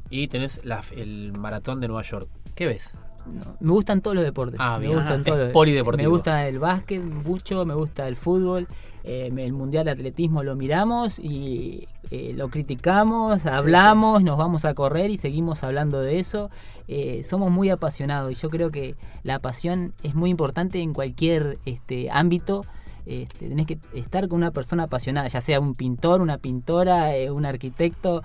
[0.09, 2.27] y tenés la- el maratón de Nueva York.
[2.55, 2.95] ¿Qué ves?
[3.27, 4.59] No, me gustan todos los deportes.
[4.61, 5.23] Ah, me gustan Ajá.
[5.23, 6.09] todos los- polideportivo.
[6.09, 8.67] Me gusta el básquet mucho, me gusta el fútbol,
[9.03, 14.73] eh, el mundial de atletismo lo miramos y eh, lo criticamos, hablamos, nos vamos a
[14.73, 16.49] correr y seguimos hablando de eso.
[16.87, 21.59] Eh, somos muy apasionados y yo creo que la pasión es muy importante en cualquier
[21.65, 22.65] este, ámbito.
[23.05, 27.45] este, tenés que estar con una persona apasionada, ya sea un pintor, una pintora, un
[27.45, 28.21] arquitecto,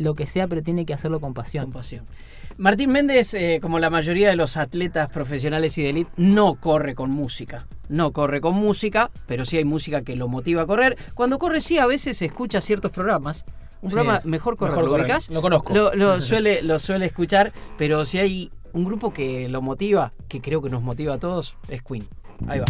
[0.00, 1.64] lo que sea, pero tiene que hacerlo con pasión.
[1.66, 2.04] Con pasión.
[2.58, 6.94] Martín Méndez, eh, como la mayoría de los atletas profesionales y de elite, no corre
[6.94, 7.66] con música.
[7.88, 10.96] No corre con música, pero sí hay música que lo motiva a correr.
[11.14, 13.44] Cuando corre sí, a veces escucha ciertos programas.
[13.82, 15.74] Un Sí, programa Mejor Correr, Mejor ¿lo Correr, lo conozco.
[15.74, 20.40] Lo, lo suele, lo suele escuchar, pero si hay un grupo que lo motiva, que
[20.40, 22.08] creo que nos motiva a todos, es Queen.
[22.48, 22.66] Ahí va.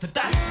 [0.00, 0.47] to dust.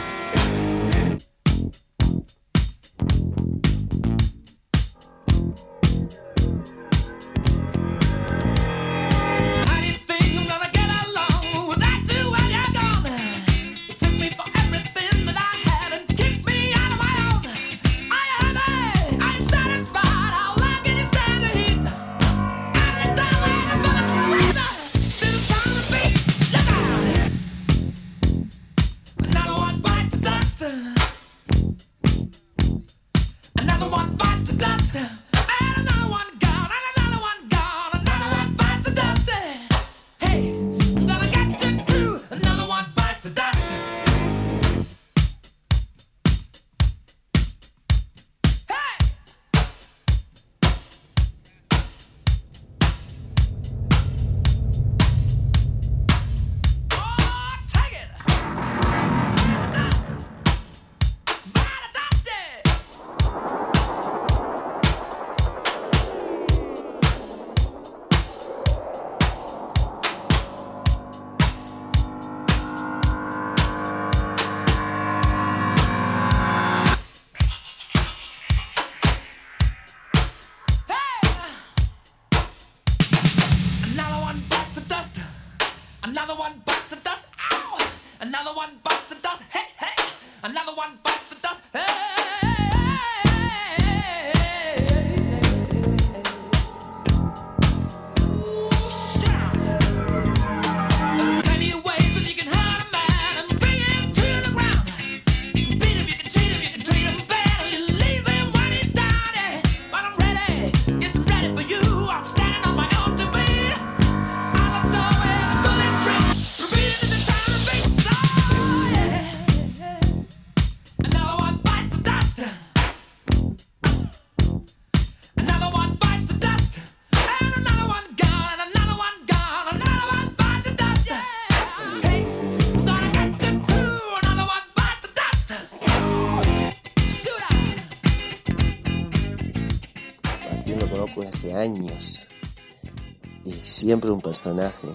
[143.87, 144.89] Siempre un personaje,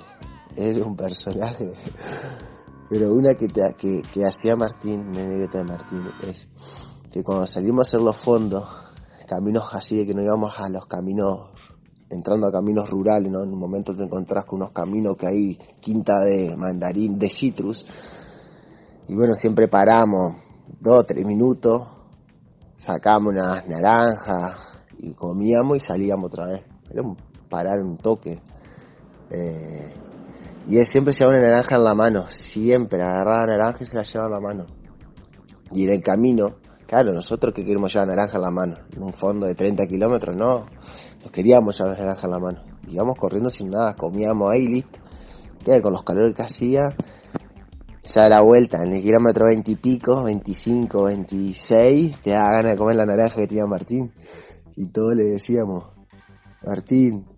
[0.55, 1.72] era un personaje.
[2.90, 6.50] Pero una que, te- que, que hacía Martín, una anécdota de Martín, es
[7.11, 8.68] que cuando salimos a hacer los fondos,
[9.26, 11.48] caminos así de que no íbamos a los caminos,
[12.11, 13.42] entrando a caminos rurales, ¿no?
[13.42, 17.87] En un momento te encontrás con unos caminos que hay quinta de mandarín, de citrus,
[19.09, 20.35] y bueno, siempre paramos
[20.78, 21.81] dos, tres minutos,
[22.76, 24.52] sacamos unas naranjas
[24.98, 26.62] y comíamos y salíamos otra vez.
[26.90, 27.16] Era un
[27.48, 28.51] parar un toque.
[29.33, 29.95] Eh,
[30.68, 34.03] y él siempre llevaba una naranja en la mano, siempre agarraba naranja y se la
[34.03, 34.66] llevaba en la mano.
[35.73, 39.12] Y en el camino, claro, nosotros que queremos llevar naranja en la mano, en un
[39.12, 40.66] fondo de 30 kilómetros, no,
[41.23, 42.62] nos queríamos llevar naranja en la mano.
[42.88, 45.01] Íbamos corriendo sin nada, comíamos ahí, listo.
[45.83, 46.95] Con los calores que hacía,
[48.03, 52.73] se da la vuelta, en el kilómetro 20 y pico, 25, 26, te da ganas
[52.73, 54.12] de comer la naranja que tenía Martín.
[54.77, 55.85] Y todos le decíamos,
[56.66, 57.32] Martín,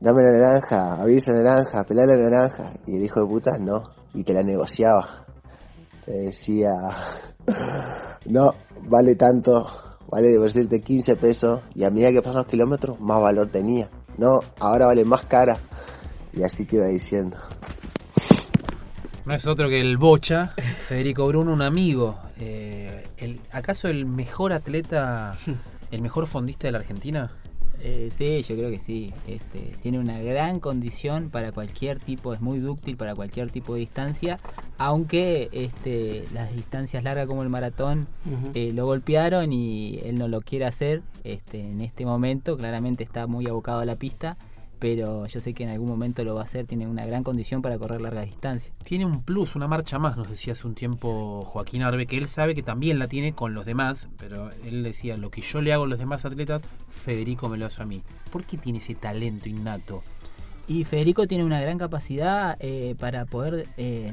[0.00, 2.72] dame la naranja, abrí esa naranja, pelá la naranja.
[2.86, 3.82] Y el hijo de puta, no,
[4.14, 5.26] y te la negociaba.
[6.04, 6.70] Te decía,
[8.26, 8.54] no,
[8.88, 9.66] vale tanto
[10.10, 13.88] vale por decirte 15 pesos y a medida que pasan los kilómetros más valor tenía.
[14.18, 15.56] No, ahora vale más cara.
[16.32, 17.36] Y así te iba diciendo.
[19.24, 20.54] No es otro que el Bocha,
[20.86, 22.18] Federico Bruno, un amigo.
[22.38, 25.36] Eh, el, ¿Acaso el mejor atleta,
[25.90, 27.32] el mejor fondista de la Argentina?
[27.82, 29.12] Eh, sí, yo creo que sí.
[29.26, 33.80] Este, tiene una gran condición para cualquier tipo, es muy dúctil para cualquier tipo de
[33.80, 34.38] distancia,
[34.78, 38.06] aunque este, las distancias largas como el maratón
[38.54, 42.56] eh, lo golpearon y él no lo quiere hacer este, en este momento.
[42.56, 44.36] Claramente está muy abocado a la pista,
[44.80, 46.66] pero yo sé que en algún momento lo va a hacer.
[46.66, 48.72] Tiene una gran condición para correr larga distancia.
[48.82, 52.26] Tiene un plus, una marcha más, nos decía hace un tiempo Joaquín Arbe, que él
[52.26, 55.74] sabe que también la tiene con los demás, pero él decía, lo que yo le
[55.74, 58.02] hago a los demás atletas, Federico me lo hace a mí.
[58.32, 60.02] ¿Por qué tiene ese talento innato?
[60.66, 64.12] Y Federico tiene una gran capacidad eh, para poder eh,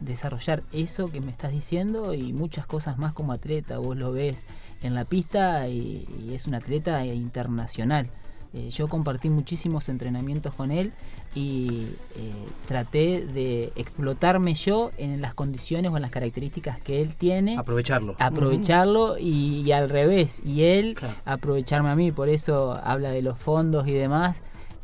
[0.00, 3.78] desarrollar eso que me estás diciendo y muchas cosas más como atleta.
[3.78, 4.44] Vos lo ves
[4.82, 8.10] en la pista y, y es un atleta internacional.
[8.56, 10.92] Eh, yo compartí muchísimos entrenamientos con él
[11.34, 12.30] y eh,
[12.68, 18.14] traté de explotarme yo en las condiciones o en las características que él tiene Aprovecharlo.
[18.20, 21.14] aprovecharlo y, y al revés y él Claro.
[21.24, 24.36] aprovecharme a mí por eso habla de los fondos y demás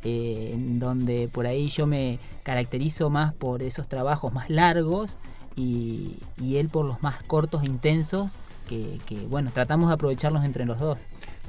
[0.03, 5.17] eh, en donde por ahí yo me caracterizo más por esos trabajos más largos
[5.55, 8.33] y, y él por los más cortos e intensos
[8.69, 10.99] que, que, bueno tratamos de aprovecharlos entre los dos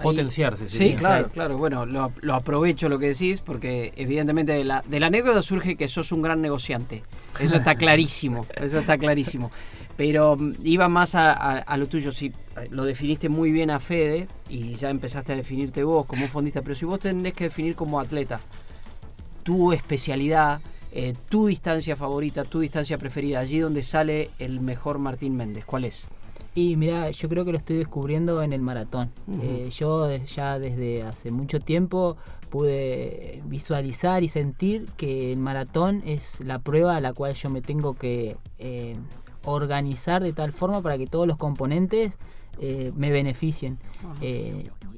[0.04, 0.68] Potenciarse.
[0.68, 0.98] Sí, sería.
[0.98, 1.58] claro, claro.
[1.58, 5.76] Bueno, lo, lo aprovecho lo que decís porque evidentemente de la, de la anécdota surge
[5.76, 7.04] que sos un gran negociante.
[7.40, 9.52] Eso está clarísimo, eso está clarísimo.
[9.98, 12.34] Pero mm, iba más a, a- a lo tuyo, si eh,
[12.72, 16.62] lo definiste muy bien a Fede y ya empezaste a definirte vos como un fondista,
[16.62, 18.40] pero si vos tenés que definir como atleta
[19.44, 20.62] tu especialidad,
[20.92, 25.86] eh, tu distancia favorita, tu distancia preferida, allí donde sale el mejor Martín Méndez, ¿cuál
[25.86, 26.08] es?
[26.54, 29.12] Y mira, yo creo que lo estoy descubriendo en el maratón.
[29.42, 32.18] Eh, yo ya desde hace mucho tiempo
[32.50, 37.62] pude visualizar y sentir que el maratón es la prueba a la cual yo me
[37.62, 38.98] tengo que eh,
[39.46, 42.18] organizar de tal forma para que todos los componentes
[42.60, 43.80] eh, me beneficien.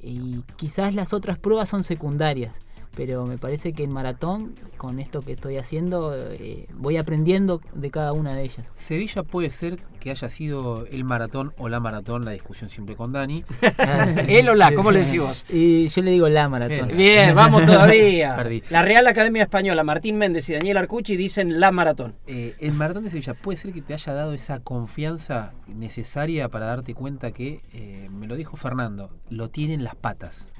[0.01, 2.57] Y quizás las otras pruebas son secundarias,
[2.95, 7.89] pero me parece que el maratón, con esto que estoy haciendo, eh, voy aprendiendo de
[7.89, 8.67] cada una de ellas.
[8.75, 13.11] Sevilla puede ser que haya sido el maratón o la maratón, la discusión siempre con
[13.11, 13.43] Dani.
[14.27, 15.45] Él o la, ¿cómo le decís vos?
[15.49, 16.87] Y yo le digo la maratón.
[16.87, 16.97] Bien.
[16.97, 18.35] Bien, vamos todavía.
[18.35, 18.63] Perdí.
[18.69, 22.15] La Real Academia Española, Martín Méndez y Daniel Arcucci dicen la maratón.
[22.27, 26.67] Eh, el maratón de Sevilla puede ser que te haya dado esa confianza necesaria para
[26.67, 30.52] darte cuenta que, eh, me lo dijo Fernando, lo tiene en las patas.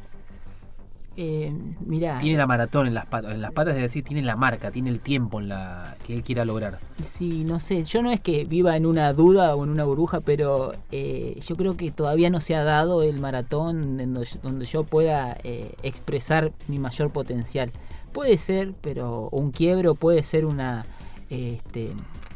[1.16, 1.54] Eh,
[1.86, 3.34] mirá, Tiene la maratón en las patas.
[3.34, 6.24] En las patas es decir, tiene la marca, tiene el tiempo en la que él
[6.24, 6.80] quiera lograr.
[7.06, 10.22] sí, no sé, yo no es que viva en una duda o en una burbuja,
[10.22, 14.66] pero eh, yo creo que todavía no se ha dado el maratón donde, yo- donde
[14.66, 17.72] yo pueda eh, expresar mi mayor potencial.
[18.12, 20.86] Puede ser, pero un quiebro puede ser una,
[21.30, 21.92] este,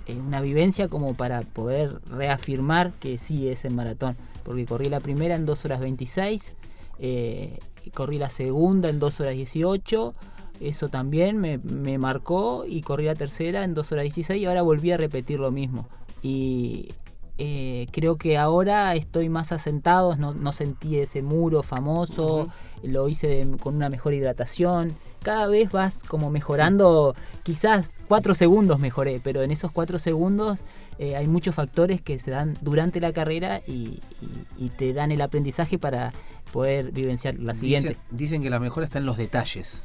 [0.06, 4.16] eh, una vivencia como para poder reafirmar que sí es el maratón.
[4.44, 6.54] Porque corrí la primera en 2 horas 26,
[7.00, 10.14] eh, y corrí la segunda en 2 horas 18.
[10.60, 14.62] Eso también me, me marcó y corrí la tercera en 2 horas 16 y ahora
[14.64, 15.88] volví a repetir lo mismo.
[16.24, 16.90] Y
[17.38, 22.48] eh, creo que ahora estoy más asentado, no, no sentí ese muro famoso,
[22.82, 24.96] lo hice de- con una mejor hidratación.
[25.28, 27.14] Cada vez vas como mejorando,
[27.44, 30.64] quizás 4 segundos mejoré, pero en esos 4 segundos
[31.00, 35.12] eh, hay muchos factores que se dan durante la carrera y, y- y te dan
[35.12, 36.14] el aprendizaje para
[36.54, 37.90] poder vivenciar la siguiente.
[37.90, 39.84] Dicen, dicen que la mejora está en los detalles.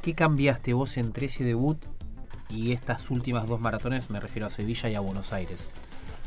[0.00, 1.78] ¿Qué cambiaste vos entre ese debut
[2.48, 4.10] y estas últimas dos maratones?
[4.10, 5.70] Me refiero a Sevilla y a Buenos Aires.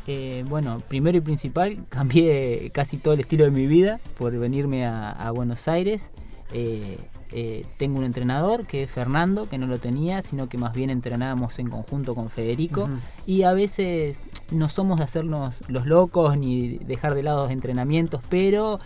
[0.08, 4.86] Eh, bueno, primero y principal, cambié casi todo el estilo de mi vida por venirme
[4.86, 6.12] a, a Buenos Aires.
[6.54, 6.98] Eh,
[7.34, 10.90] eh, tengo un entrenador que es Fernando, que no lo tenía, sino que más bien
[10.90, 12.90] entrenábamos en conjunto con Federico.
[13.26, 18.22] Y a veces no somos de hacernos los locos ni dejar de lado los entrenamientos,
[18.30, 18.80] pero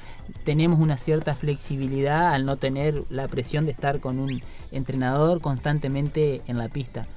[0.44, 6.42] tenemos una cierta flexibilidad al no tener la presión de estar con un entrenador constantemente
[6.46, 7.08] en la pista.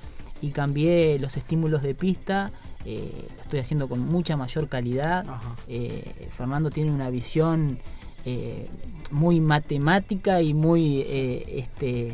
[0.40, 2.52] Y cambié los estímulos de pista,
[2.84, 5.26] eh, lo estoy haciendo con mucha mayor calidad.
[5.66, 7.80] Eh, Fernando tiene una visión
[8.30, 8.68] eh,
[9.10, 12.08] muy matemática y muy eh, este,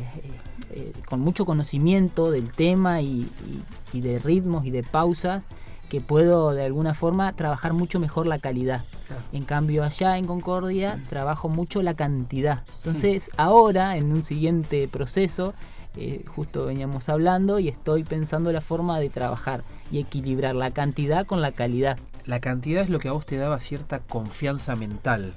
[0.71, 3.63] eh, con mucho conocimiento del tema y, y-
[3.97, 5.43] y de ritmos y de pausas
[5.89, 8.85] que puedo de alguna forma trabajar mucho mejor la calidad.
[9.07, 9.21] Claro.
[9.33, 12.63] En cambio allá en Concordia trabajo mucho la cantidad.
[12.77, 15.53] Entonces ahora en un siguiente proceso,
[15.97, 21.25] eh, justo veníamos hablando y estoy pensando la forma de trabajar y equilibrar la cantidad
[21.25, 21.97] con la calidad.
[22.25, 25.35] La cantidad es lo que a vos te daba cierta confianza mental.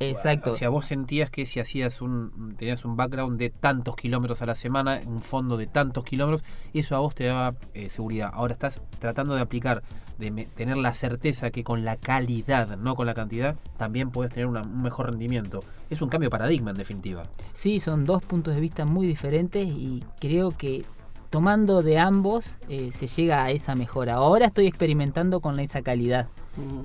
[0.00, 0.50] Exacto.
[0.50, 4.46] O sea, vos sentías que si hacías un, tenías un background de tantos kilómetros a
[4.46, 8.30] la semana, un fondo de tantos kilómetros, eso a vos te daba eh, seguridad.
[8.34, 9.82] Ahora estás tratando de aplicar,
[10.18, 14.32] de me- tener la certeza que con la calidad, no con la cantidad, también puedes
[14.32, 15.60] tener una- un mejor rendimiento.
[15.90, 17.22] Es un cambio de paradigma en definitiva.
[17.52, 20.84] Sí, son dos puntos de vista muy diferentes y creo que
[21.34, 24.14] tomando de ambos eh, se llega a esa mejora.
[24.14, 26.28] Ahora estoy experimentando con esa calidad.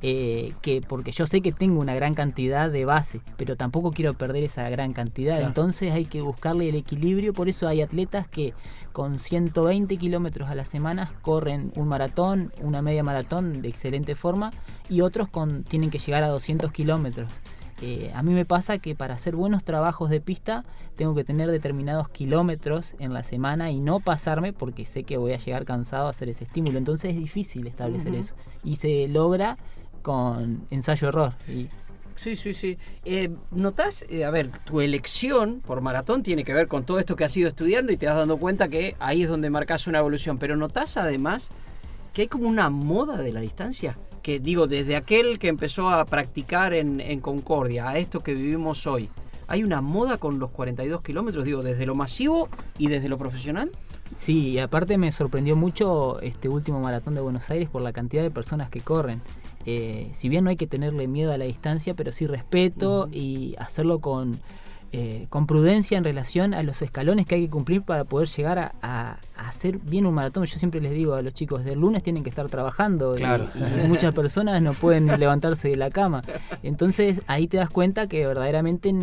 [0.02, 4.16] Eh, que porque yo sé que tengo una gran cantidad de base, pero tampoco quiero
[4.16, 5.36] perder esa gran cantidad.
[5.36, 5.50] Claro.
[5.50, 7.32] Entonces hay que buscarle el equilibrio.
[7.32, 8.56] Por eso hay atletas que
[8.92, 14.50] con 120 kilómetros a la semana corren un maratón, una media maratón de excelente forma,
[14.90, 17.30] y otros con tienen que llegar a 200 kilómetros.
[17.82, 20.66] Eh, a mí me pasa que para hacer buenos trabajos de pista
[20.96, 25.32] tengo que tener determinados kilómetros en la semana y no pasarme porque sé que voy
[25.32, 26.78] a llegar cansado a hacer ese estímulo.
[26.78, 28.36] Entonces es difícil establecer eso.
[28.64, 29.58] Y se logra
[30.02, 31.34] con ensayo-error.
[31.48, 31.70] Y
[32.22, 32.78] Sí, sí, sí.
[33.06, 37.16] Eh, ¿Notás, eh, a ver, tu elección por maratón tiene que ver con todo esto
[37.16, 40.00] que has ido estudiando y te has dado cuenta que ahí es donde marcas una
[40.00, 41.50] evolución, pero ¿notás además
[42.12, 43.98] que hay como una moda de la distancia?
[44.22, 48.86] Que digo, desde aquel que empezó a practicar en, en Concordia a esto que vivimos
[48.88, 49.10] hoy,
[49.48, 51.46] ¿hay una moda con los 42 kilómetros?
[51.46, 53.72] Digo, desde lo masivo y desde lo profesional.
[54.16, 58.24] Sí, y aparte me sorprendió mucho este último maratón de Buenos Aires por la cantidad
[58.24, 59.22] de personas que corren.
[59.66, 63.56] Eh, si bien no hay que tenerle miedo a la distancia, pero sí respeto y
[63.60, 64.40] hacerlo con,
[64.92, 68.58] eh, con prudencia en relación a los escalones que hay que cumplir para poder llegar
[68.60, 70.46] a, a- a hacer bien un maratón.
[70.46, 73.48] Yo siempre les digo a los chicos, del lunes tienen que estar trabajando Claro.
[73.84, 76.22] y, muchas personas no pueden levantarse de la cama.
[76.64, 78.94] Entonces ahí te das cuenta que verdaderamente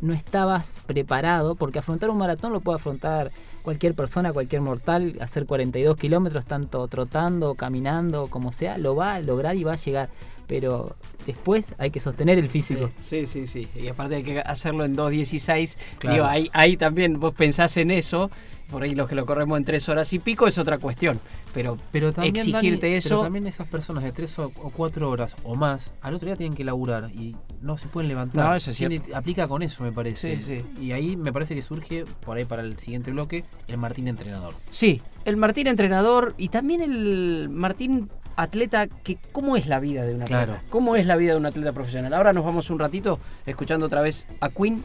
[0.00, 3.30] no estabas preparado, porque afrontar un maratón lo puede afrontar
[3.62, 9.20] cualquier persona, cualquier mortal, hacer 42 kilómetros, tanto trotando, caminando, como sea, lo va a
[9.20, 10.10] lograr y va a llegar.
[10.46, 10.94] Pero
[11.26, 12.90] después hay que sostener el físico.
[13.00, 13.66] Sí, sí, sí.
[13.74, 15.76] Y aparte hay que hacerlo en 2.16.
[15.98, 16.14] Claro.
[16.14, 18.30] Digo, ahí, ahí también vos pensás en eso.
[18.70, 21.20] Por ahí los que lo corremos en 3 horas y pico es otra cuestión.
[21.52, 23.08] Pero, Pero también, exigirte Dani, eso.
[23.10, 26.54] pero también esas personas de 3 o 4 horas o más, al otro día tienen
[26.56, 28.44] que laburar y no se pueden levantar.
[28.44, 30.38] No, eso es Tiene- aplica con eso, me parece.
[30.38, 30.82] Sí, sí.
[30.82, 34.54] Y ahí me parece que surge, por ahí para el siguiente bloque, el Martín entrenador.
[34.70, 40.14] Sí, el Martín entrenador y también el Martín atleta, que ¿cómo es la vida de
[40.14, 40.44] un atleta?
[40.44, 40.62] Claro.
[40.70, 42.14] ¿Cómo es la vida de un atleta profesional?
[42.14, 44.82] Ahora nos vamos un ratito escuchando otra vez a Queen,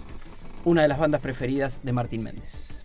[0.65, 2.83] una de las bandas preferidas de Martín Méndez.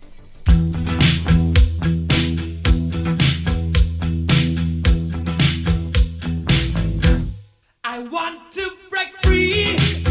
[7.83, 10.04] I want to break free.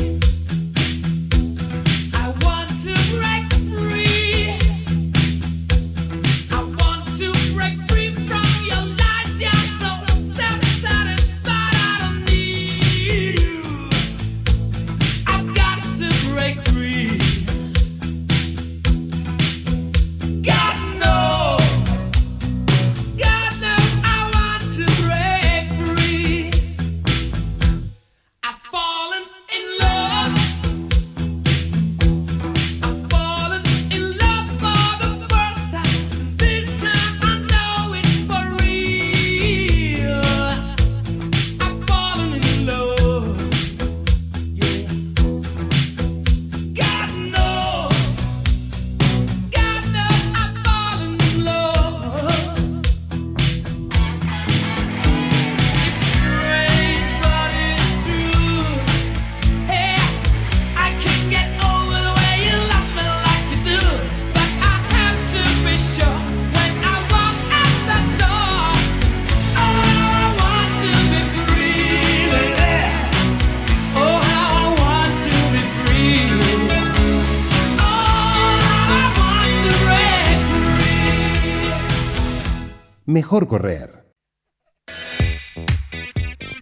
[83.25, 84.05] Mejor correr.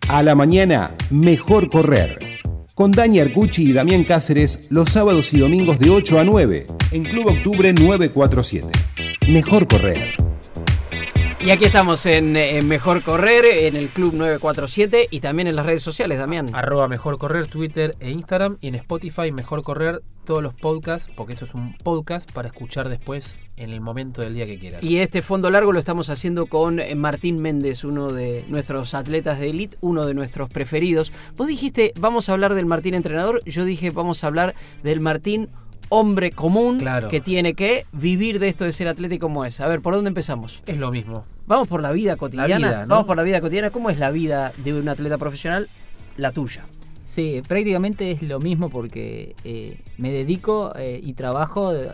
[0.09, 2.21] A la mañana, mejor correr.
[2.77, 7.03] Con Dani Arcucci y Damián Cáceres los sábados y domingos de 8 a 9 en
[7.03, 8.69] Club Octubre 947.
[9.27, 10.22] Mejor correr.
[11.45, 15.67] Y aquí estamos en, en Mejor Correr, en el Club 947 y también en las
[15.67, 16.51] redes sociales, Damián.
[16.55, 18.59] Arroba Mejor Correr, Twitter e Instagram.
[18.61, 22.89] Y en Spotify, Mejor Correr, todos los podcasts, porque esto es un podcast para escuchar
[22.89, 24.85] después en el momento del día que quieras.
[24.85, 29.41] Y este fondo largo lo estamos haciendo con eh, Martín Méndez, uno de nuestros atletas
[29.41, 31.13] de élite, uno de nuestros preferidos.
[31.37, 34.55] Vos dijiste, vamos a hablar del Martín entrenador, yo dije, vamos a hablar
[34.85, 35.49] del Martín
[35.93, 37.09] hombre común Claro.
[37.09, 39.61] que tiene que vivir de esto de ser atleta y cómo es.
[39.61, 40.63] A ver, ¿por dónde empezamos?
[40.67, 41.25] es lo mismo.
[41.47, 42.57] Vamos por la vida cotidiana.
[42.57, 42.89] vida, ¿no?
[42.89, 43.71] Vamos por la vida cotidiana.
[43.71, 45.69] ¿Cómo es la vida de un atleta profesional?
[46.17, 46.65] La tuya.
[47.05, 51.91] Sí, prácticamente es lo mismo porque eh, me dedico eh, y trabajo de,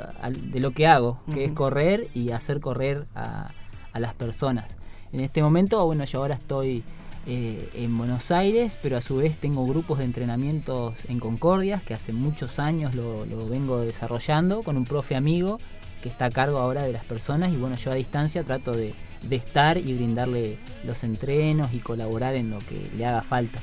[0.60, 3.50] lo que hago, que es correr y hacer correr a,
[3.92, 4.76] a las personas.
[5.12, 6.84] En este momento, bueno, yo ahora estoy
[7.30, 11.92] eh, en Buenos Aires, pero a su vez tengo grupos de entrenamientos en Concordia, que
[11.92, 15.60] hace muchos años lo, vengo desarrollando con un profe amigo
[16.02, 18.94] que está a cargo ahora de las personas y bueno, yo a distancia trato de,
[19.22, 20.56] de estar y brindarle
[20.86, 23.58] los entrenos y colaborar en lo que le haga falta.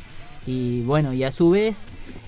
[0.45, 1.86] Y bueno, y a su vez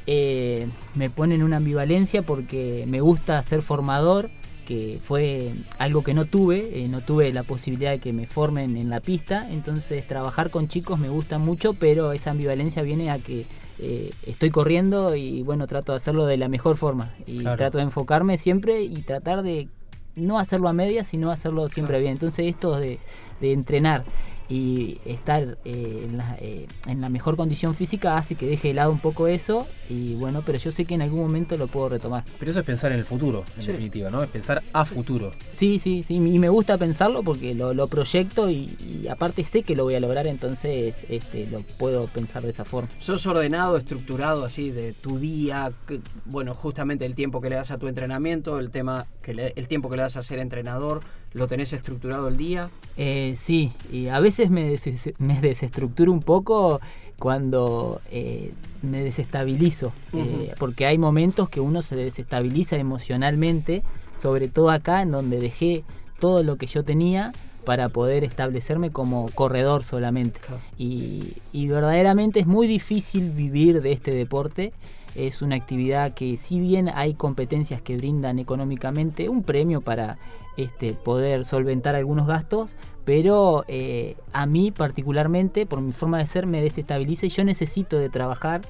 [0.07, 4.31] eh, me pone en una ambivalencia porque me gusta ser formador,
[4.67, 8.75] que fue algo que no tuve, eh, no tuve la posibilidad de que me formen
[8.75, 13.17] en la pista, entonces trabajar con chicos me gusta mucho, pero esa ambivalencia viene a
[13.17, 13.45] que
[13.79, 17.55] eh, estoy corriendo y bueno, trato de hacerlo de la mejor forma y Claro.
[17.55, 19.69] trato de enfocarme siempre y tratar de
[20.17, 22.13] no hacerlo a medias, sino hacerlo siempre bien.
[22.13, 22.99] Entonces esto de,
[23.41, 24.03] de entrenar
[24.49, 28.75] y estar eh, en, la, eh, en la mejor condición física hace que deje de
[28.75, 31.89] lado un poco eso y bueno, pero yo sé que en algún momento lo puedo
[31.89, 32.23] retomar.
[32.39, 33.67] Pero eso es pensar en el futuro, en Sí.
[33.71, 34.23] definitiva, ¿no?
[34.23, 35.33] Es pensar a futuro.
[35.51, 39.63] Sí, sí, sí, y me gusta pensarlo porque lo, lo proyecto y, y aparte sé
[39.63, 42.87] que lo voy a lograr, entonces este, lo puedo pensar de esa forma.
[42.99, 45.73] ¿Sos ordenado, estructurado así de tu día?
[45.87, 49.53] que- bueno, justamente el tiempo que le das a tu entrenamiento, el tema que le-
[49.57, 51.01] el tiempo que le das a ser entrenador,
[51.33, 52.69] ¿lo tenés estructurado el día?
[52.97, 56.79] Eh, sí, y a veces me, des- me desestructuro un poco
[57.19, 63.83] cuando eh, me desestabilizo, eh, porque hay momentos que uno se desestabiliza emocionalmente,
[64.15, 65.83] sobre todo acá en donde dejé
[66.19, 67.33] todo lo que yo tenía
[67.65, 70.39] para poder establecerme como corredor solamente.
[70.39, 70.61] Claro.
[70.77, 74.71] Y, y verdaderamente es muy difícil vivir de este deporte.
[75.15, 80.17] Es una actividad que si bien hay competencias que brindan económicamente un premio para
[80.57, 86.45] este, poder solventar algunos gastos, pero eh, a mí particularmente, por mi forma de ser,
[86.45, 88.61] me desestabiliza y yo necesito de trabajar,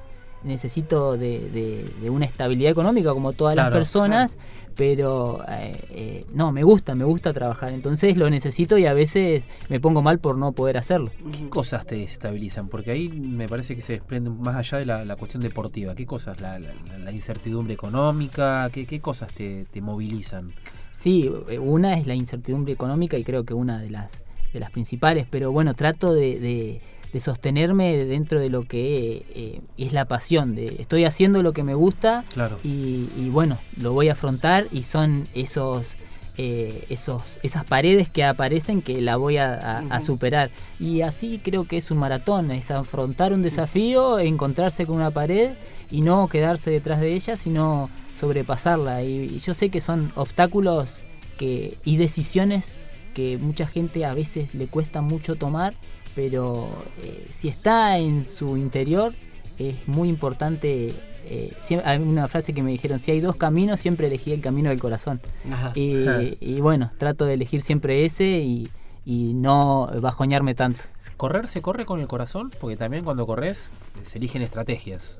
[0.43, 4.37] necesito de, de- de una estabilidad económica como todas las Claro, personas,
[4.75, 9.43] pero eh, eh, no, me gusta, me gusta trabajar, entonces lo necesito y a veces
[9.69, 11.09] me pongo mal por no poder hacerlo.
[11.35, 12.69] ¿Qué cosas te estabilizan?
[12.69, 15.95] Porque ahí me parece que se desprende más allá de la, la cuestión deportiva.
[15.95, 16.39] ¿Qué cosas?
[16.39, 16.73] ¿La, la-
[17.03, 18.69] la incertidumbre económica?
[18.71, 20.53] ¿Qué, qué cosas te, te movilizan?
[20.97, 24.21] Sí, eh, una es la incertidumbre económica y creo que una de las,
[24.53, 26.81] de las principales, pero bueno, trato de, de-
[27.13, 31.63] de sostenerme dentro de lo que eh, es la pasión, de estoy haciendo lo que
[31.63, 32.59] me gusta Claro.
[32.65, 35.95] y, y bueno, lo voy a afrontar y son esos...
[36.37, 40.51] eh, esos, esas paredes que aparecen que la voy a, a- superar.
[40.79, 45.51] Y así creo que es un maratón, es afrontar un desafío, encontrarse con una pared
[45.89, 49.03] y no quedarse detrás de ella, sino sobrepasarla.
[49.03, 50.99] Y, y yo sé que son obstáculos
[51.37, 52.73] que, y decisiones
[53.13, 55.73] que mucha gente a veces le cuesta mucho tomar,
[56.15, 56.67] pero
[57.03, 59.13] eh, si está en su interior
[59.57, 60.93] es muy importante.
[61.29, 64.41] eh, siem- hay una frase que me dijeron, si hay dos caminos, siempre elegí el
[64.41, 65.19] camino del corazón.
[65.51, 65.71] Ajá.
[65.75, 66.23] Y, Claro.
[66.39, 68.69] y bueno, trato de elegir siempre ese y,
[69.05, 70.79] y no bajoñarme tanto.
[71.17, 72.51] ¿Correr se corre con el corazón?
[72.61, 73.71] Porque también cuando corres
[74.03, 75.17] se eligen estrategias.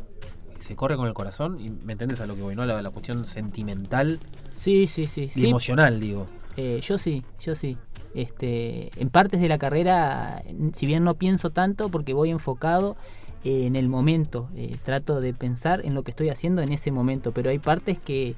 [0.68, 2.66] Se corre con el corazón y me entendés a lo que voy, ¿no?
[2.66, 4.20] La, la cuestión sentimental
[4.54, 5.24] Sí, sí, sí.
[5.24, 6.26] y sí emocional, digo.
[6.58, 7.78] Eh, yo sí, yo sí.
[8.14, 10.44] Este, en partes de la carrera,
[10.74, 12.98] si bien no pienso tanto porque voy enfocado
[13.46, 16.92] eh, en el momento, eh, trato de pensar en lo que estoy haciendo en ese
[16.92, 18.36] momento, pero hay partes que,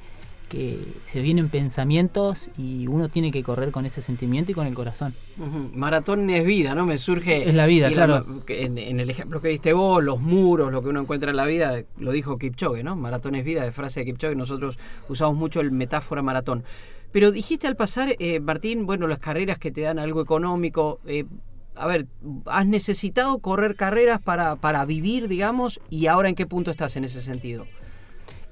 [0.50, 4.74] que se vienen pensamientos y uno tiene que correr con ese sentimiento y con el
[4.74, 5.14] corazón.
[5.74, 6.86] Maratón es vida, ¿no?
[6.86, 7.47] Me surge.
[7.47, 8.26] Es la vida, claro.
[8.47, 11.84] en el ejemplo que diste vos, los muros, lo que uno encuentra en la vida,
[11.97, 12.95] lo dijo Kipchoge, ¿no?
[12.95, 14.36] Maratón es vida, de frase de Kipchoge.
[14.36, 14.78] Nosotros
[15.08, 16.64] usamos mucho el metáfora maratón.
[17.12, 21.00] Pero dijiste al pasar, eh, Martín, bueno, las carreras que te dan algo económico.
[21.06, 21.26] eh,
[21.76, 22.08] a ver,
[22.45, 25.80] ¿has necesitado correr carreras para, para vivir, digamos?
[25.89, 27.66] ¿Y ahora en qué punto estás en ese sentido?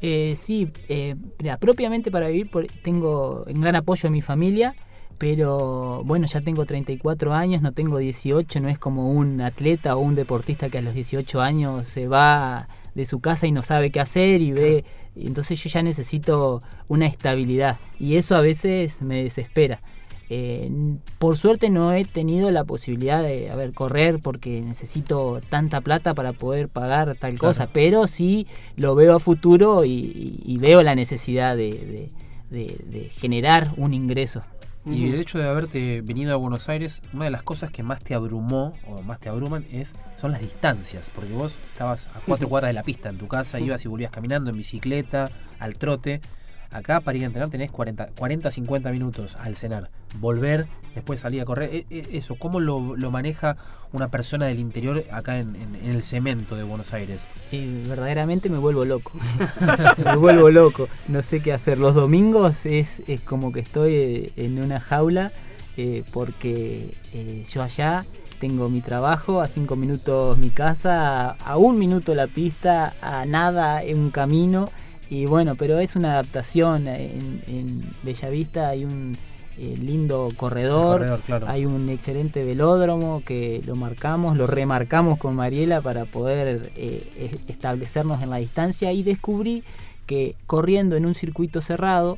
[0.01, 4.75] Eh, sí, eh, mira, propiamente para vivir por- tengo un gran apoyo de mi familia,
[5.17, 9.99] pero bueno, ya tengo 34 años, no tengo 18, no es como un atleta o
[9.99, 13.89] un deportista que a los 18 años se va de su casa y no sabe
[13.91, 14.85] qué hacer y ve,
[15.15, 19.81] entonces yo ya necesito una estabilidad y eso a veces me desespera.
[20.29, 20.69] Eh,
[21.19, 26.13] por suerte no he tenido la posibilidad de a ver, correr porque necesito tanta plata
[26.13, 30.83] para poder pagar tal cosa, pero sí lo veo a futuro y, y- y veo
[30.83, 32.09] la necesidad de, de-
[32.57, 34.43] de- de generar un ingreso.
[34.85, 38.01] Y el hecho de haberte venido a Buenos Aires, una de las cosas que más
[38.01, 42.47] te abrumó o más te abruman es son las distancias, porque vos estabas a cuatro
[42.49, 46.21] cuadras de la pista en tu casa, ibas y volvías caminando en bicicleta, al trote.
[46.71, 49.89] Acá para ir a entrenar tenés 40, 40 50 minutos al cenar.
[50.19, 51.73] Volver, después salir a correr.
[51.73, 52.79] E- e- Eso, ¿cómo lo,
[53.11, 53.57] maneja
[53.93, 57.25] una persona del interior acá en, el cemento de Buenos Aires?
[57.51, 59.11] Eh, verdaderamente me vuelvo loco.
[60.03, 60.89] me vuelvo loco.
[61.07, 61.77] No sé qué hacer.
[61.77, 65.31] Los domingos es, es como que estoy eh, en una jaula
[65.77, 68.05] eh, porque eh, yo allá
[68.39, 73.83] tengo mi trabajo, a cinco minutos mi casa, a un minuto la pista, a nada
[73.83, 74.69] en un camino.
[75.09, 76.87] Y bueno, pero es una adaptación.
[76.87, 79.17] En, en Bellavista hay un
[79.57, 81.47] eh, lindo corredor, Corredor, claro.
[81.47, 87.39] hay un excelente velódromo que lo marcamos, lo remarcamos con Mariela para poder eh, es-
[87.49, 89.63] establecernos en la distancia y descubrí
[90.05, 92.17] que corriendo en un circuito cerrado,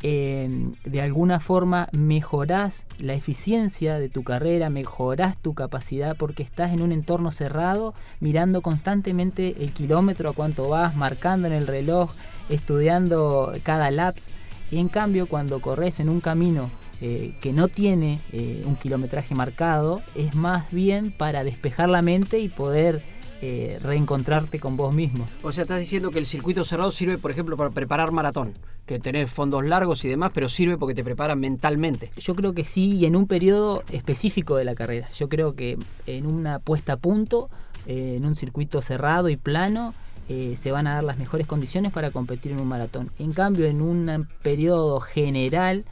[0.00, 6.82] de alguna forma mejorás la eficiencia de tu carrera, mejorás tu capacidad porque estás en
[6.82, 12.10] un entorno cerrado, mirando constantemente el kilómetro a cuánto vas, marcando en el reloj,
[12.48, 14.28] estudiando cada laps.
[14.70, 16.70] Y en cambio, cuando corres en un camino
[17.00, 22.38] eh, que no tiene eh, un kilometraje marcado, es más bien para despejar la mente
[22.40, 23.02] y poder
[23.40, 25.28] eh, reencontrarte con vos mismo.
[25.42, 28.54] O sea, estás diciendo que el circuito cerrado sirve, por ejemplo, para preparar maratón,
[28.86, 32.10] que tenés fondos largos y demás, pero sirve porque te prepara mentalmente.
[32.16, 35.08] Yo creo que sí, y en un periodo específico de la carrera.
[35.10, 37.48] Yo creo que en una puesta a punto,
[37.86, 39.92] eh, en un circuito cerrado y plano,
[40.28, 43.10] eh, se van a dar las mejores condiciones para competir en un maratón.
[43.18, 45.84] En cambio, en un periodo general,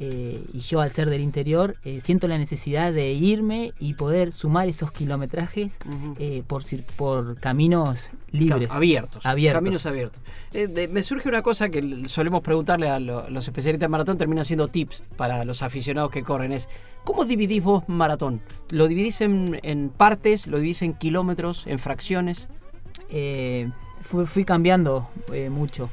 [0.00, 4.32] eh, y yo al ser del interior, eh, siento la necesidad de irme y poder
[4.32, 5.78] sumar esos kilometrajes
[6.18, 8.70] eh, por, caminos libres.
[8.70, 9.24] Abiertos.
[9.24, 9.60] Abiertos.
[9.62, 10.20] Caminos abiertos.
[10.52, 14.18] Eh, de- me surge una cosa que solemos preguntarle a lo- los especialistas de maratón,
[14.18, 16.50] termina siendo tips para los aficionados que corren.
[16.52, 16.68] Es,
[17.04, 18.40] ¿cómo dividís vos maratón?
[18.70, 20.46] ¿Lo dividís en, en partes?
[20.48, 21.62] ¿Lo dividís en kilómetros?
[21.66, 22.48] ¿En fracciones?
[24.00, 25.08] fui, fui cambiando
[25.50, 25.88] mucho.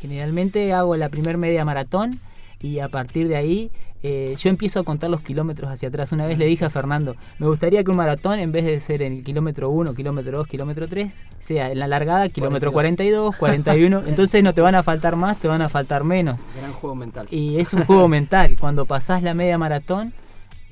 [0.00, 2.20] Generalmente hago la primer media maratón
[2.62, 3.70] y a partir de ahí
[4.04, 6.12] eh, yo empiezo a contar los kilómetros hacia atrás.
[6.12, 9.02] Una vez le dije a Fernando, me gustaría que un maratón, en vez de ser
[9.02, 14.02] en el kilómetro 1, kilómetro 2, kilómetro 3, sea en la largada, kilómetro 42, 41.
[14.06, 16.40] Entonces no te van a faltar más, te van a faltar menos.
[16.56, 17.28] Gran juego mental.
[17.30, 18.56] Y es un juego mental.
[18.58, 20.12] Cuando pasás la media maratón,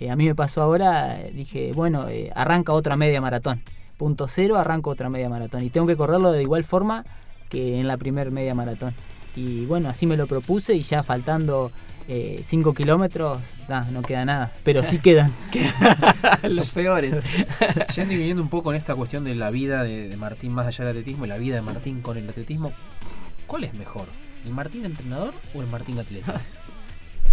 [0.00, 3.62] eh, a mí me pasó ahora, eh, dije, bueno, eh, arranca otra media maratón.
[3.98, 5.62] Punto cero, arranco otra media maratón.
[5.62, 7.04] Y tengo que correrlo de igual forma
[7.50, 8.94] que en la primer media maratón.
[9.36, 11.72] Y bueno, así me lo propuse y ya faltando
[12.42, 14.52] 5 kilómetros, nah, no queda nada.
[14.64, 15.32] Pero sí quedan.
[16.42, 17.20] los peores.
[17.94, 20.84] Ya dividiendo un poco en esta cuestión de la vida de, de Martín más allá
[20.84, 22.72] del atletismo y la vida de Martín con el atletismo,
[23.46, 24.06] ¿cuál es mejor?
[24.44, 26.40] ¿El Martín entrenador o el Martín atleta?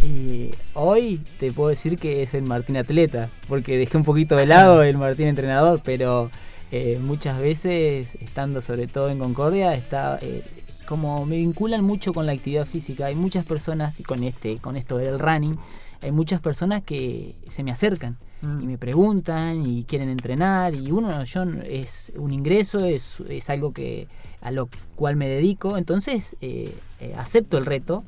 [0.04, 4.46] Y hoy te puedo decir que es el Martín atleta, porque dejé un poquito de
[4.46, 6.30] lado el Martín entrenador, pero
[6.72, 10.44] eh, muchas veces, estando sobre todo en Concordia, está eh,
[10.88, 13.06] como me vinculan mucho con la actividad física.
[13.06, 15.58] Hay muchas personas, y con este, con esto del running,
[16.02, 18.62] hay muchas personas que se me acercan Mm.
[18.62, 23.74] y me preguntan y quieren entrenar y uno yo es un ingreso es, es algo
[23.74, 24.08] que
[24.42, 28.04] a lo cual me dedico entonces eh, eh, acepto el reto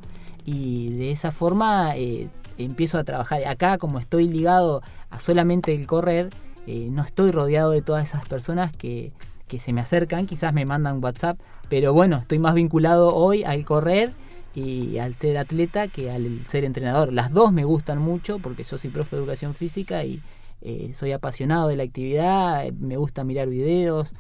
[0.46, 2.28] y de esa forma eh,
[2.60, 6.30] empiezo a trabajar acá como estoy ligado a solamente el correr
[6.68, 9.12] eh, no estoy rodeado de todas esas personas que,
[9.50, 11.38] que se me acercan quizás me mandan WhatsApp
[11.68, 14.12] pero bueno estoy más vinculado hoy al correr
[14.56, 17.14] y al ser atleta que al ser entrenador.
[17.14, 20.22] Las dos me gustan mucho porque yo soy profe de educación física y
[20.62, 24.14] eh, soy apasionado de la actividad, me gusta mirar videos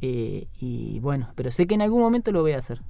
[0.00, 2.80] eh, y bueno, pero sé que en algún momento lo voy a hacer.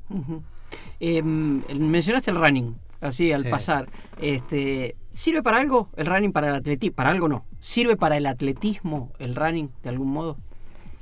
[1.01, 3.49] Eh, mencionaste el running, así al Sí.
[3.51, 3.88] pasar.
[4.20, 6.95] Este, ¿Sirve para algo el running para el atletismo?
[6.95, 7.45] Para algo no.
[7.61, 10.36] ¿Sirve para el atletismo el running de algún modo?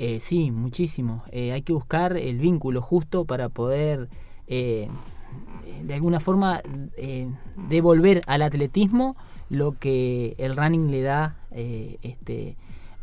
[0.05, 1.23] Eh, sí, muchísimo.
[1.31, 4.09] Eh, hay que buscar el vínculo justo para poder
[4.49, 4.89] eh,
[5.85, 6.61] de alguna forma
[6.97, 7.29] eh,
[7.69, 9.15] devolver al atletismo
[9.49, 12.57] lo que el running le da este,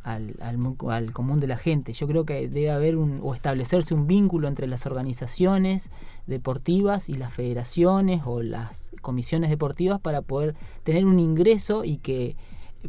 [0.03, 1.93] al, al común de la gente.
[1.93, 5.91] Yo creo que debe haber un, o establecerse un vínculo entre las organizaciones
[6.27, 12.35] deportivas y las federaciones o las comisiones deportivas para poder tener un ingreso y que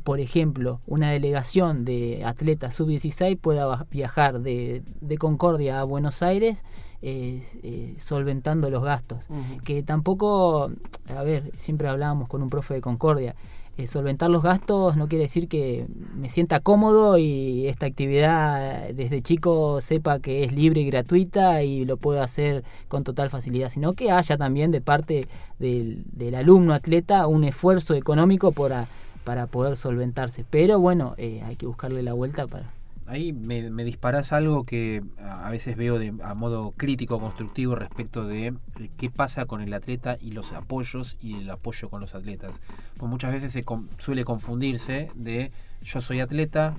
[0.05, 6.63] por ejemplo, una delegación de atletas sub-16 pueda viajar de, de Concordia a Buenos Aires
[7.03, 9.27] eh, eh, solventando los gastos.
[9.65, 10.71] Que tampoco,
[11.09, 13.35] a ver, siempre hablábamos con un profe de Concordia,
[13.79, 19.23] eh, solventar los gastos no quiere decir que me sienta cómodo y esta actividad desde
[19.23, 23.95] chico sepa que es libre y gratuita y lo puedo hacer con total facilidad, sino
[23.95, 25.29] que haya también de parte
[25.59, 28.87] del, del alumno atleta un esfuerzo económico por a-
[29.25, 30.45] para poder solventarse.
[30.49, 32.71] Pero bueno, eh, hay que buscarle la vuelta para...
[33.07, 38.25] ahí me, me disparás algo que a veces veo de, a modo crítico, constructivo respecto
[38.27, 38.55] de eh,
[38.97, 42.61] qué pasa con el atleta y los apoyos y el apoyo con los atletas.
[42.97, 45.51] Pues muchas veces se con- suele confundirse de
[45.83, 46.75] yo soy atleta,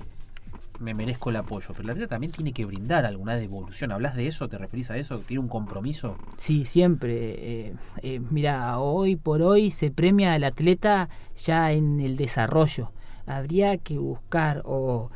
[0.82, 3.92] me merezco el apoyo, pero el atleta también tiene que brindar alguna devolución.
[3.92, 4.48] ¿Hablas de eso?
[4.48, 5.18] ¿Te referís a eso?
[5.20, 6.16] ¿Tiene un compromiso?
[6.38, 7.68] Sí, siempre.
[7.68, 12.90] eh, eh, mira, hoy por hoy se premia al atleta ya en el desarrollo.
[13.26, 15.10] Habría que buscar o,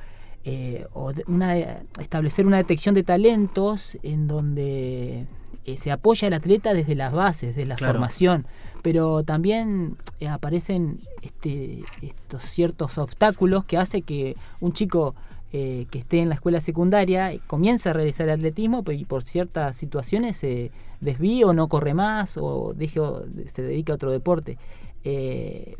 [0.44, 1.56] eh, o de- una,
[2.00, 5.26] establecer una detección de talentos en donde
[5.64, 7.94] eh, se apoya al atleta desde las bases, desde la Claro.
[7.94, 8.46] formación.
[8.82, 9.96] Pero también
[10.30, 15.16] aparecen este, estos ciertos obstáculos que hace que un chico
[15.58, 19.22] eh, que esté en la escuela secundaria eh, comience a realizar atletismo pero y por
[19.22, 23.00] ciertas situaciones se desvíe o no corre más o deje
[23.46, 24.58] se dedica a otro deporte.
[25.04, 25.74] Eh,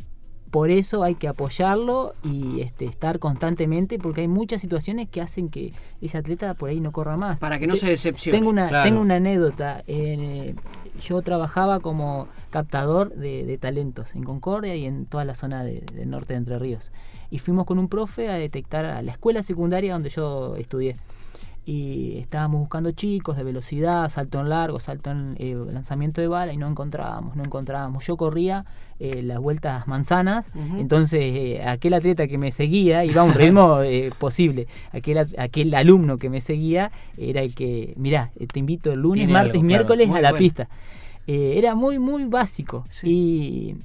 [0.51, 5.49] por eso hay que apoyarlo y este, estar constantemente porque hay muchas situaciones que hacen
[5.49, 7.37] que ese atleta por ahí no corra más.
[7.39, 8.37] Para que no Te- se decepcione.
[8.37, 8.85] tengo una, Claro.
[8.89, 9.83] tengo una anécdota.
[9.87, 10.55] Eh,
[11.05, 15.81] yo trabajaba como captador de, de talentos en Concordia y en toda la zona de-
[15.93, 16.91] del norte de Entre Ríos.
[17.29, 20.97] Y fuimos con un profe a detectar a la escuela secundaria donde yo estudié.
[21.65, 26.53] Y estábamos buscando chicos de velocidad, salto en largo, salto en eh, lanzamiento de bala
[26.53, 28.05] y no encontrábamos, no encontrábamos.
[28.05, 28.63] Yo corría
[29.01, 33.79] eh, las vueltas manzanas, entonces eh, aquel atleta que me seguía iba a un ritmo
[34.17, 34.67] posible.
[34.93, 39.33] Aquel, aquel alumno que me seguía era el que, mirá, te invito el lunes, Tiene
[39.33, 39.67] martes, algo, claro.
[39.67, 40.39] miércoles Muy a la bueno.
[40.41, 40.69] pista.
[41.27, 42.85] Eh, era muy, muy básico.
[42.89, 43.07] Sí.
[43.09, 43.75] Y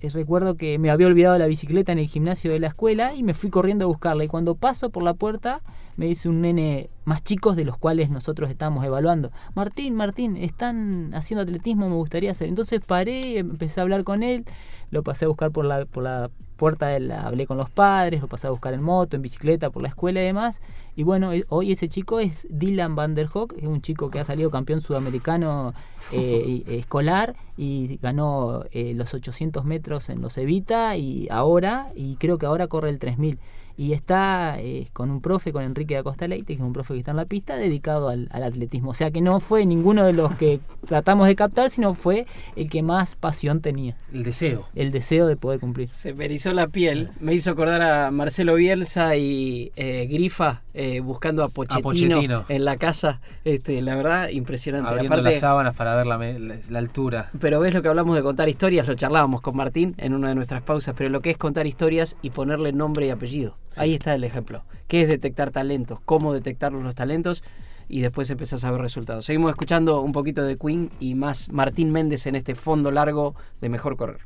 [0.00, 3.22] eh, recuerdo que me había olvidado la bicicleta en el gimnasio de la escuela y
[3.22, 4.24] me fui corriendo a buscarla.
[4.24, 5.60] Y cuando paso por la puerta,
[5.96, 9.30] me dice un nene más chicos de los cuales nosotros estábamos evaluando.
[9.54, 12.48] Martín, Martín, están haciendo atletismo, me gustaría hacer.
[12.48, 14.44] Entonces paré, empecé a hablar con él,
[14.90, 18.20] lo pasé a buscar por la, por la puerta, de la, hablé con los padres,
[18.20, 20.60] lo pasé a buscar en moto, en bicicleta, por la escuela y demás.
[20.96, 24.18] Y bueno, eh, hoy ese chico es Dylan Van der Hoek, es un chico que
[24.18, 25.74] ha salido campeón sudamericano
[26.12, 32.16] eh, y- escolar y ganó eh, los 800 metros en los Evita y ahora, y
[32.16, 33.38] creo que ahora corre el 3000.
[33.78, 36.94] Y está eh, con un profe, con Enrique de Acosta Leite, que es un profe
[36.94, 38.90] que está en la pista, dedicado al, al atletismo.
[38.90, 42.70] O sea que no fue ninguno de los que tratamos de captar, sino fue el
[42.70, 44.64] que más pasión tenía, El deseo.
[44.74, 45.90] el deseo de poder cumplir.
[45.92, 47.10] Se me erizó la piel.
[47.20, 52.44] Me hizo acordar a Marcelo Bielsa y eh, Grifa eh, buscando a Pochettino, Pochettino.
[52.48, 53.20] en la casa.
[53.44, 54.88] Este, la verdad, impresionante.
[54.88, 57.30] Abriendo Aparte, las sábanas para ver la, me- la- la altura.
[57.40, 60.34] pero ves lo que hablamos de contar historias, lo charlábamos con Martín en una de
[60.34, 63.54] nuestras pausas, pero lo que es contar historias y ponerle nombre y apellido.
[63.78, 64.62] Ahí está el ejemplo.
[64.88, 66.00] ¿Qué es detectar talentos?
[66.04, 67.42] ¿Cómo detectar los talentos?
[67.88, 69.24] Y después empezás a ver resultados.
[69.24, 73.68] Seguimos escuchando un poquito de Queen y más Martín Méndez en este fondo largo de
[73.68, 74.20] Mejor Correr.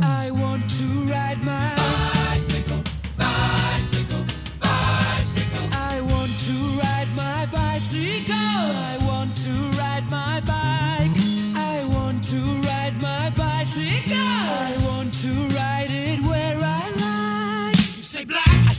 [0.00, 2.82] I want to ride my bicycle,
[3.16, 4.24] bicycle,
[4.60, 5.68] bicycle.
[5.72, 8.41] I want to ride my bicycle.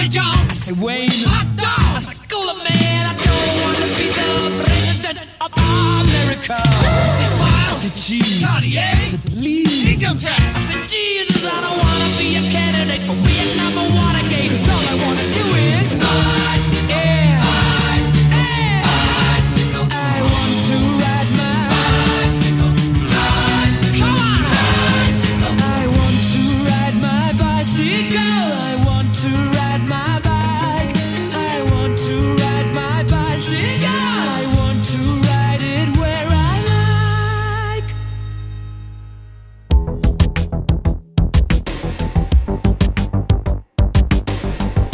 [0.00, 1.96] Say John, I say Wayne, hot dog.
[1.96, 4.30] I say cooler man, I don't wanna be the
[4.64, 6.56] president of America.
[6.56, 10.56] I say smile, I say cheese, Cartier, I say please, income tax.
[10.56, 14.50] I say Jesus, I don't wanna be a candidate for Vietnam or Watergate.
[14.50, 16.39] 'cause all I wanna do is ice,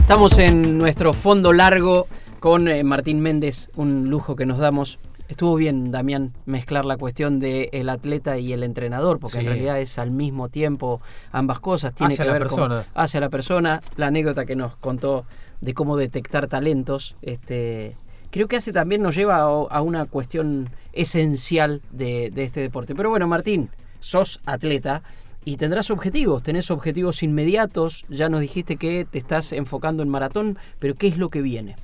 [0.06, 2.06] Estamos en nuestro fondo largo
[2.38, 4.98] con eh, Martín Méndez, un lujo que nos damos.
[5.28, 9.98] Estuvo bien, Damián, mezclar la cuestión del atleta y el entrenador, porque en realidad es
[9.98, 11.00] al mismo tiempo
[11.32, 11.92] ambas cosas.
[11.92, 12.84] Tiene Hacia que la ver con- persona.
[12.94, 13.80] hacia la persona.
[13.96, 15.24] La anécdota que nos contó
[15.60, 17.96] de cómo detectar talentos, este,
[18.30, 22.94] creo que hace también nos lleva a, a una cuestión esencial de, de este deporte.
[22.94, 25.02] Pero bueno, Martín, sos atleta
[25.46, 30.58] y tendrás objetivos, tenés objetivos inmediatos, ya nos dijiste que te estás enfocando en maratón,
[30.80, 31.76] pero ¿qué es lo que viene?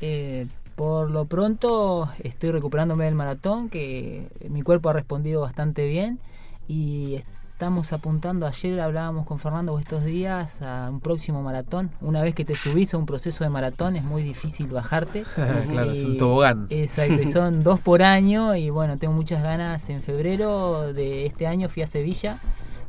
[0.00, 6.18] Eh, por lo pronto estoy recuperándome del maratón, que mi cuerpo ha respondido bastante bien
[6.66, 7.20] y
[7.52, 11.90] estamos apuntando, ayer hablábamos con Fernando estos días a un próximo maratón.
[12.00, 15.24] Una vez que te subís a un proceso de maratón es muy difícil bajarte.
[15.68, 16.68] claro, es un tobogán.
[16.70, 19.90] Exacto, y son dos por año y bueno, tengo muchas ganas.
[19.90, 22.40] En febrero de este año fui a Sevilla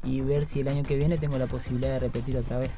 [0.05, 2.71] y ver si el año que viene tengo la posibilidad de repetir otra vez.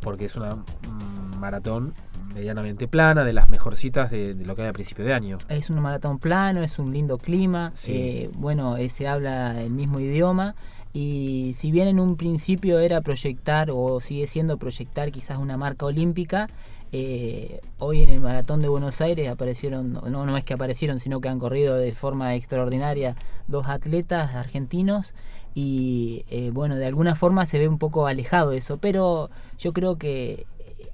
[0.00, 1.94] Porque es una mm, maratón
[2.34, 5.38] medianamente plana, de las mejorcitas de, de lo que hay a principio de año.
[5.48, 7.92] Es un maratón plano, es un lindo clima, Sí.
[7.94, 10.54] eh, bueno, eh, se habla el mismo idioma
[10.92, 15.86] y si bien en un principio era proyectar o sigue siendo proyectar quizás una marca
[15.86, 16.48] olímpica,
[16.92, 21.20] eh, hoy en el maratón de Buenos Aires aparecieron, no, no es que aparecieron, sino
[21.20, 23.14] que han corrido de forma extraordinaria
[23.46, 25.12] dos atletas argentinos
[25.54, 29.96] y eh, bueno, de alguna forma se ve un poco alejado eso, pero yo creo
[29.96, 30.92] que eh,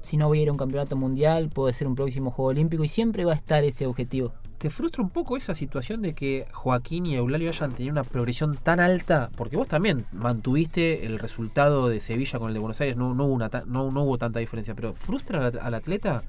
[0.00, 2.84] si no voy a ir a un campeonato mundial, puede ser un próximo Juego Olímpico
[2.84, 4.32] y siempre va a estar ese objetivo.
[4.58, 8.56] ¿Te frustra un poco esa situación de que Joaquín y Eulalio hayan tenido una progresión
[8.56, 9.30] tan alta?
[9.36, 13.24] Porque vos también mantuviste el resultado de Sevilla con el de Buenos Aires, no, no,
[13.24, 16.22] hubo, no hubo tanta diferencia, pero ¿frustra al, al atleta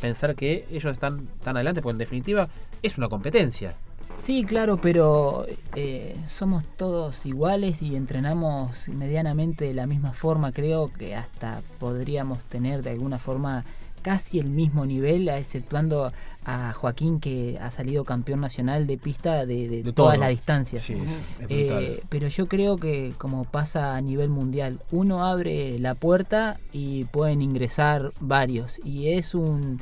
[0.00, 1.82] pensar que ellos están tan adelante?
[1.82, 2.48] Porque en definitiva
[2.82, 3.74] es una competencia.
[4.16, 10.52] Sí, claro, pero eh, somos todos iguales y entrenamos medianamente de la misma forma.
[10.52, 13.64] Creo que hasta podríamos tener de alguna forma
[14.00, 16.12] casi el mismo nivel, exceptuando
[16.44, 20.20] a Joaquín que ha salido campeón nacional de pista de, de De todas todo.
[20.20, 20.82] las distancias.
[20.82, 25.78] Sí, es, es Eh, pero yo creo que como pasa a nivel mundial, uno abre
[25.80, 28.80] la puerta y pueden ingresar varios.
[28.84, 29.80] Y es un,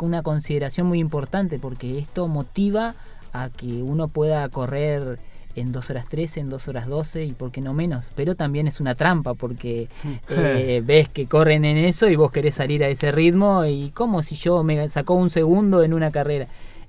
[0.00, 2.94] una consideración muy importante porque esto motiva
[3.32, 5.18] a que uno pueda correr
[5.56, 8.10] en 2 horas 13, en 2 horas 12 y por qué no menos.
[8.14, 9.88] Pero también es una trampa porque
[10.28, 14.22] eh, ves que corren en eso y vos querés salir a ese ritmo y como
[14.22, 16.46] si yo me sacó un segundo en una carrera.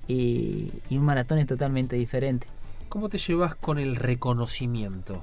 [0.08, 2.46] Y, y un maratón es totalmente diferente.
[2.88, 5.22] ¿Cómo te llevas con el reconocimiento?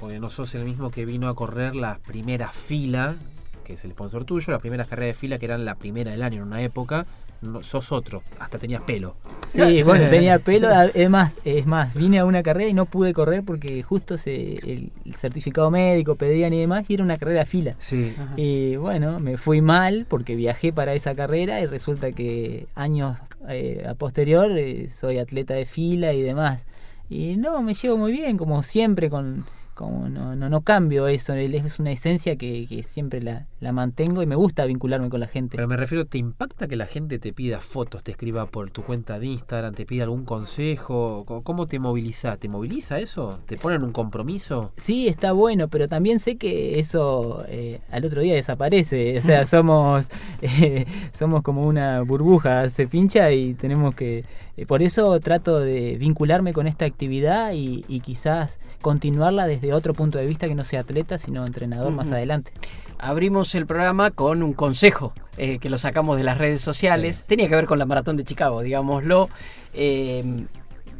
[0.00, 3.16] Porque no sos el mismo que vino a correr la primera fila,
[3.64, 6.22] que es el sponsor tuyo, las primeras carreras de fila que eran la primera del
[6.22, 7.06] año en una época.
[7.44, 9.16] No, sos otro, hasta tenías pelo.
[9.46, 10.68] Sí, bueno, tenía pelo.
[10.68, 14.90] Además, es más, vine a una carrera y no pude correr porque justo se, el,
[15.04, 17.74] el certificado médico pedían y demás y era una carrera a fila.
[17.78, 18.14] Sí.
[18.36, 23.16] Y bueno, me fui mal porque viajé para esa carrera y resulta que años
[23.48, 26.64] eh, a posterior eh, soy atleta de fila y demás.
[27.10, 29.44] Y no, me llevo muy bien, como siempre, con,
[29.74, 31.34] como no, no, no cambio eso.
[31.34, 35.26] Es una esencia que, que siempre la, la mantengo y me gusta vincularme con la
[35.26, 35.56] gente.
[35.56, 38.82] Pero me refiero, ¿te impacta que la gente te pida fotos, te escriba por tu
[38.82, 41.24] cuenta de Instagram, te pida algún consejo?
[41.26, 42.36] ¿Cómo- ¿Cómo te moviliza?
[42.36, 43.40] ¿Te moviliza eso?
[43.46, 44.72] ¿Te ponen un compromiso?
[44.76, 49.18] Sí, está bueno, pero también sé que eso eh, al otro día desaparece.
[49.18, 50.08] O sea, somos
[50.42, 54.24] eh, somos como una burbuja, se pincha y tenemos que...
[54.56, 59.94] eh, por eso trato de vincularme con esta actividad y, y quizás continuarla desde otro
[59.94, 62.52] punto de vista que no sea atleta, sino entrenador más adelante.
[62.98, 67.16] Abrimos el programa con un consejo eh, que lo sacamos de las redes sociales.
[67.16, 67.24] Sí.
[67.26, 69.28] Tenía que ver con la maratón de Chicago, digámoslo.
[69.74, 70.46] Eh,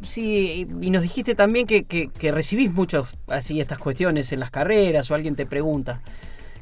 [0.03, 4.51] sí, y nos dijiste también que, que- que recibís muchos así estas cuestiones en las
[4.51, 6.03] carreras o alguien te pregunta.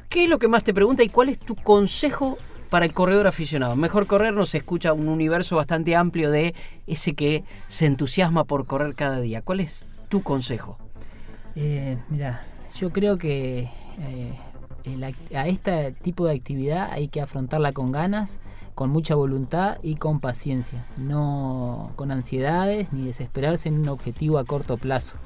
[0.09, 2.37] ¿Qué es lo que más te pregunta y cuál es tu consejo
[2.73, 3.75] para el corredor aficionado?
[3.75, 6.55] Mejor correr nos escucha un universo bastante amplio de
[6.87, 9.43] ese que se entusiasma por correr cada día.
[9.43, 10.79] ¿Cuál es tu consejo?
[11.55, 12.41] Eh, mira,
[12.75, 13.69] yo creo que
[13.99, 14.33] eh,
[15.35, 18.39] a este tipo de actividad hay que afrontarla con ganas,
[18.73, 24.45] con mucha voluntad y con paciencia, no con ansiedades ni desesperarse en un objetivo a
[24.45, 25.17] corto plazo.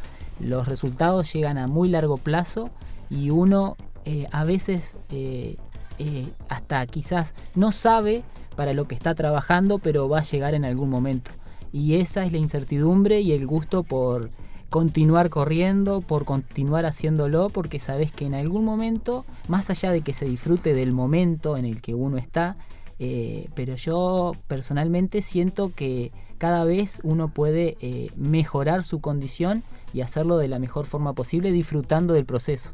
[0.41, 2.71] Los resultados llegan a muy largo plazo
[3.09, 3.77] y uno
[4.09, 5.57] eh, a veces eh,
[5.99, 8.23] eh, hasta quizás no sabe
[8.55, 11.31] para lo que está trabajando, pero va a llegar en algún momento.
[11.71, 14.31] Y esa es la incertidumbre y el gusto por
[14.69, 20.13] continuar corriendo, por continuar haciéndolo, porque sabes que en algún momento, más allá de que
[20.13, 22.57] se disfrute del momento en el que uno está,
[22.99, 30.01] eh, pero yo personalmente siento que cada vez uno puede eh, mejorar su condición y
[30.01, 32.73] hacerlo de la mejor forma posible, disfrutando del proceso.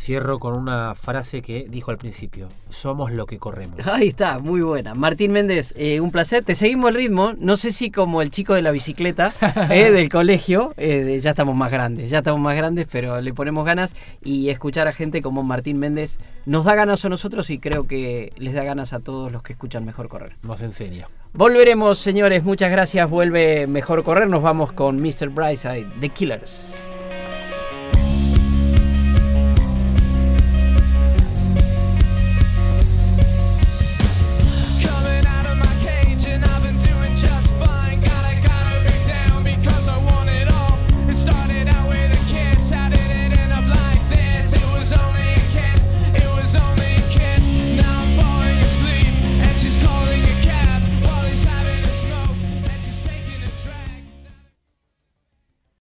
[0.00, 2.48] Cierro con una frase que dijo al principio.
[2.70, 3.86] Somos lo que corremos.
[3.86, 4.94] Ahí está, muy buena.
[4.94, 6.42] Martín Méndez, eh, un placer.
[6.42, 7.34] Te seguimos el ritmo.
[7.38, 9.32] No sé si como el chico de la bicicleta
[9.70, 13.34] eh, del colegio, eh, de- ya estamos más grandes, ya estamos más grandes, pero le
[13.34, 13.94] ponemos ganas
[14.24, 18.32] y escuchar a gente como Martín Méndez nos da ganas a nosotros y creo que
[18.38, 20.36] les da ganas a todos los que escuchan Mejor Correr.
[20.42, 21.08] Nos enseña.
[21.34, 22.42] Volveremos, señores.
[22.42, 23.08] Muchas gracias.
[23.08, 24.28] Vuelve Mejor Correr.
[24.28, 25.28] Nos vamos con Mr.
[25.28, 26.74] Brightside, The Killers.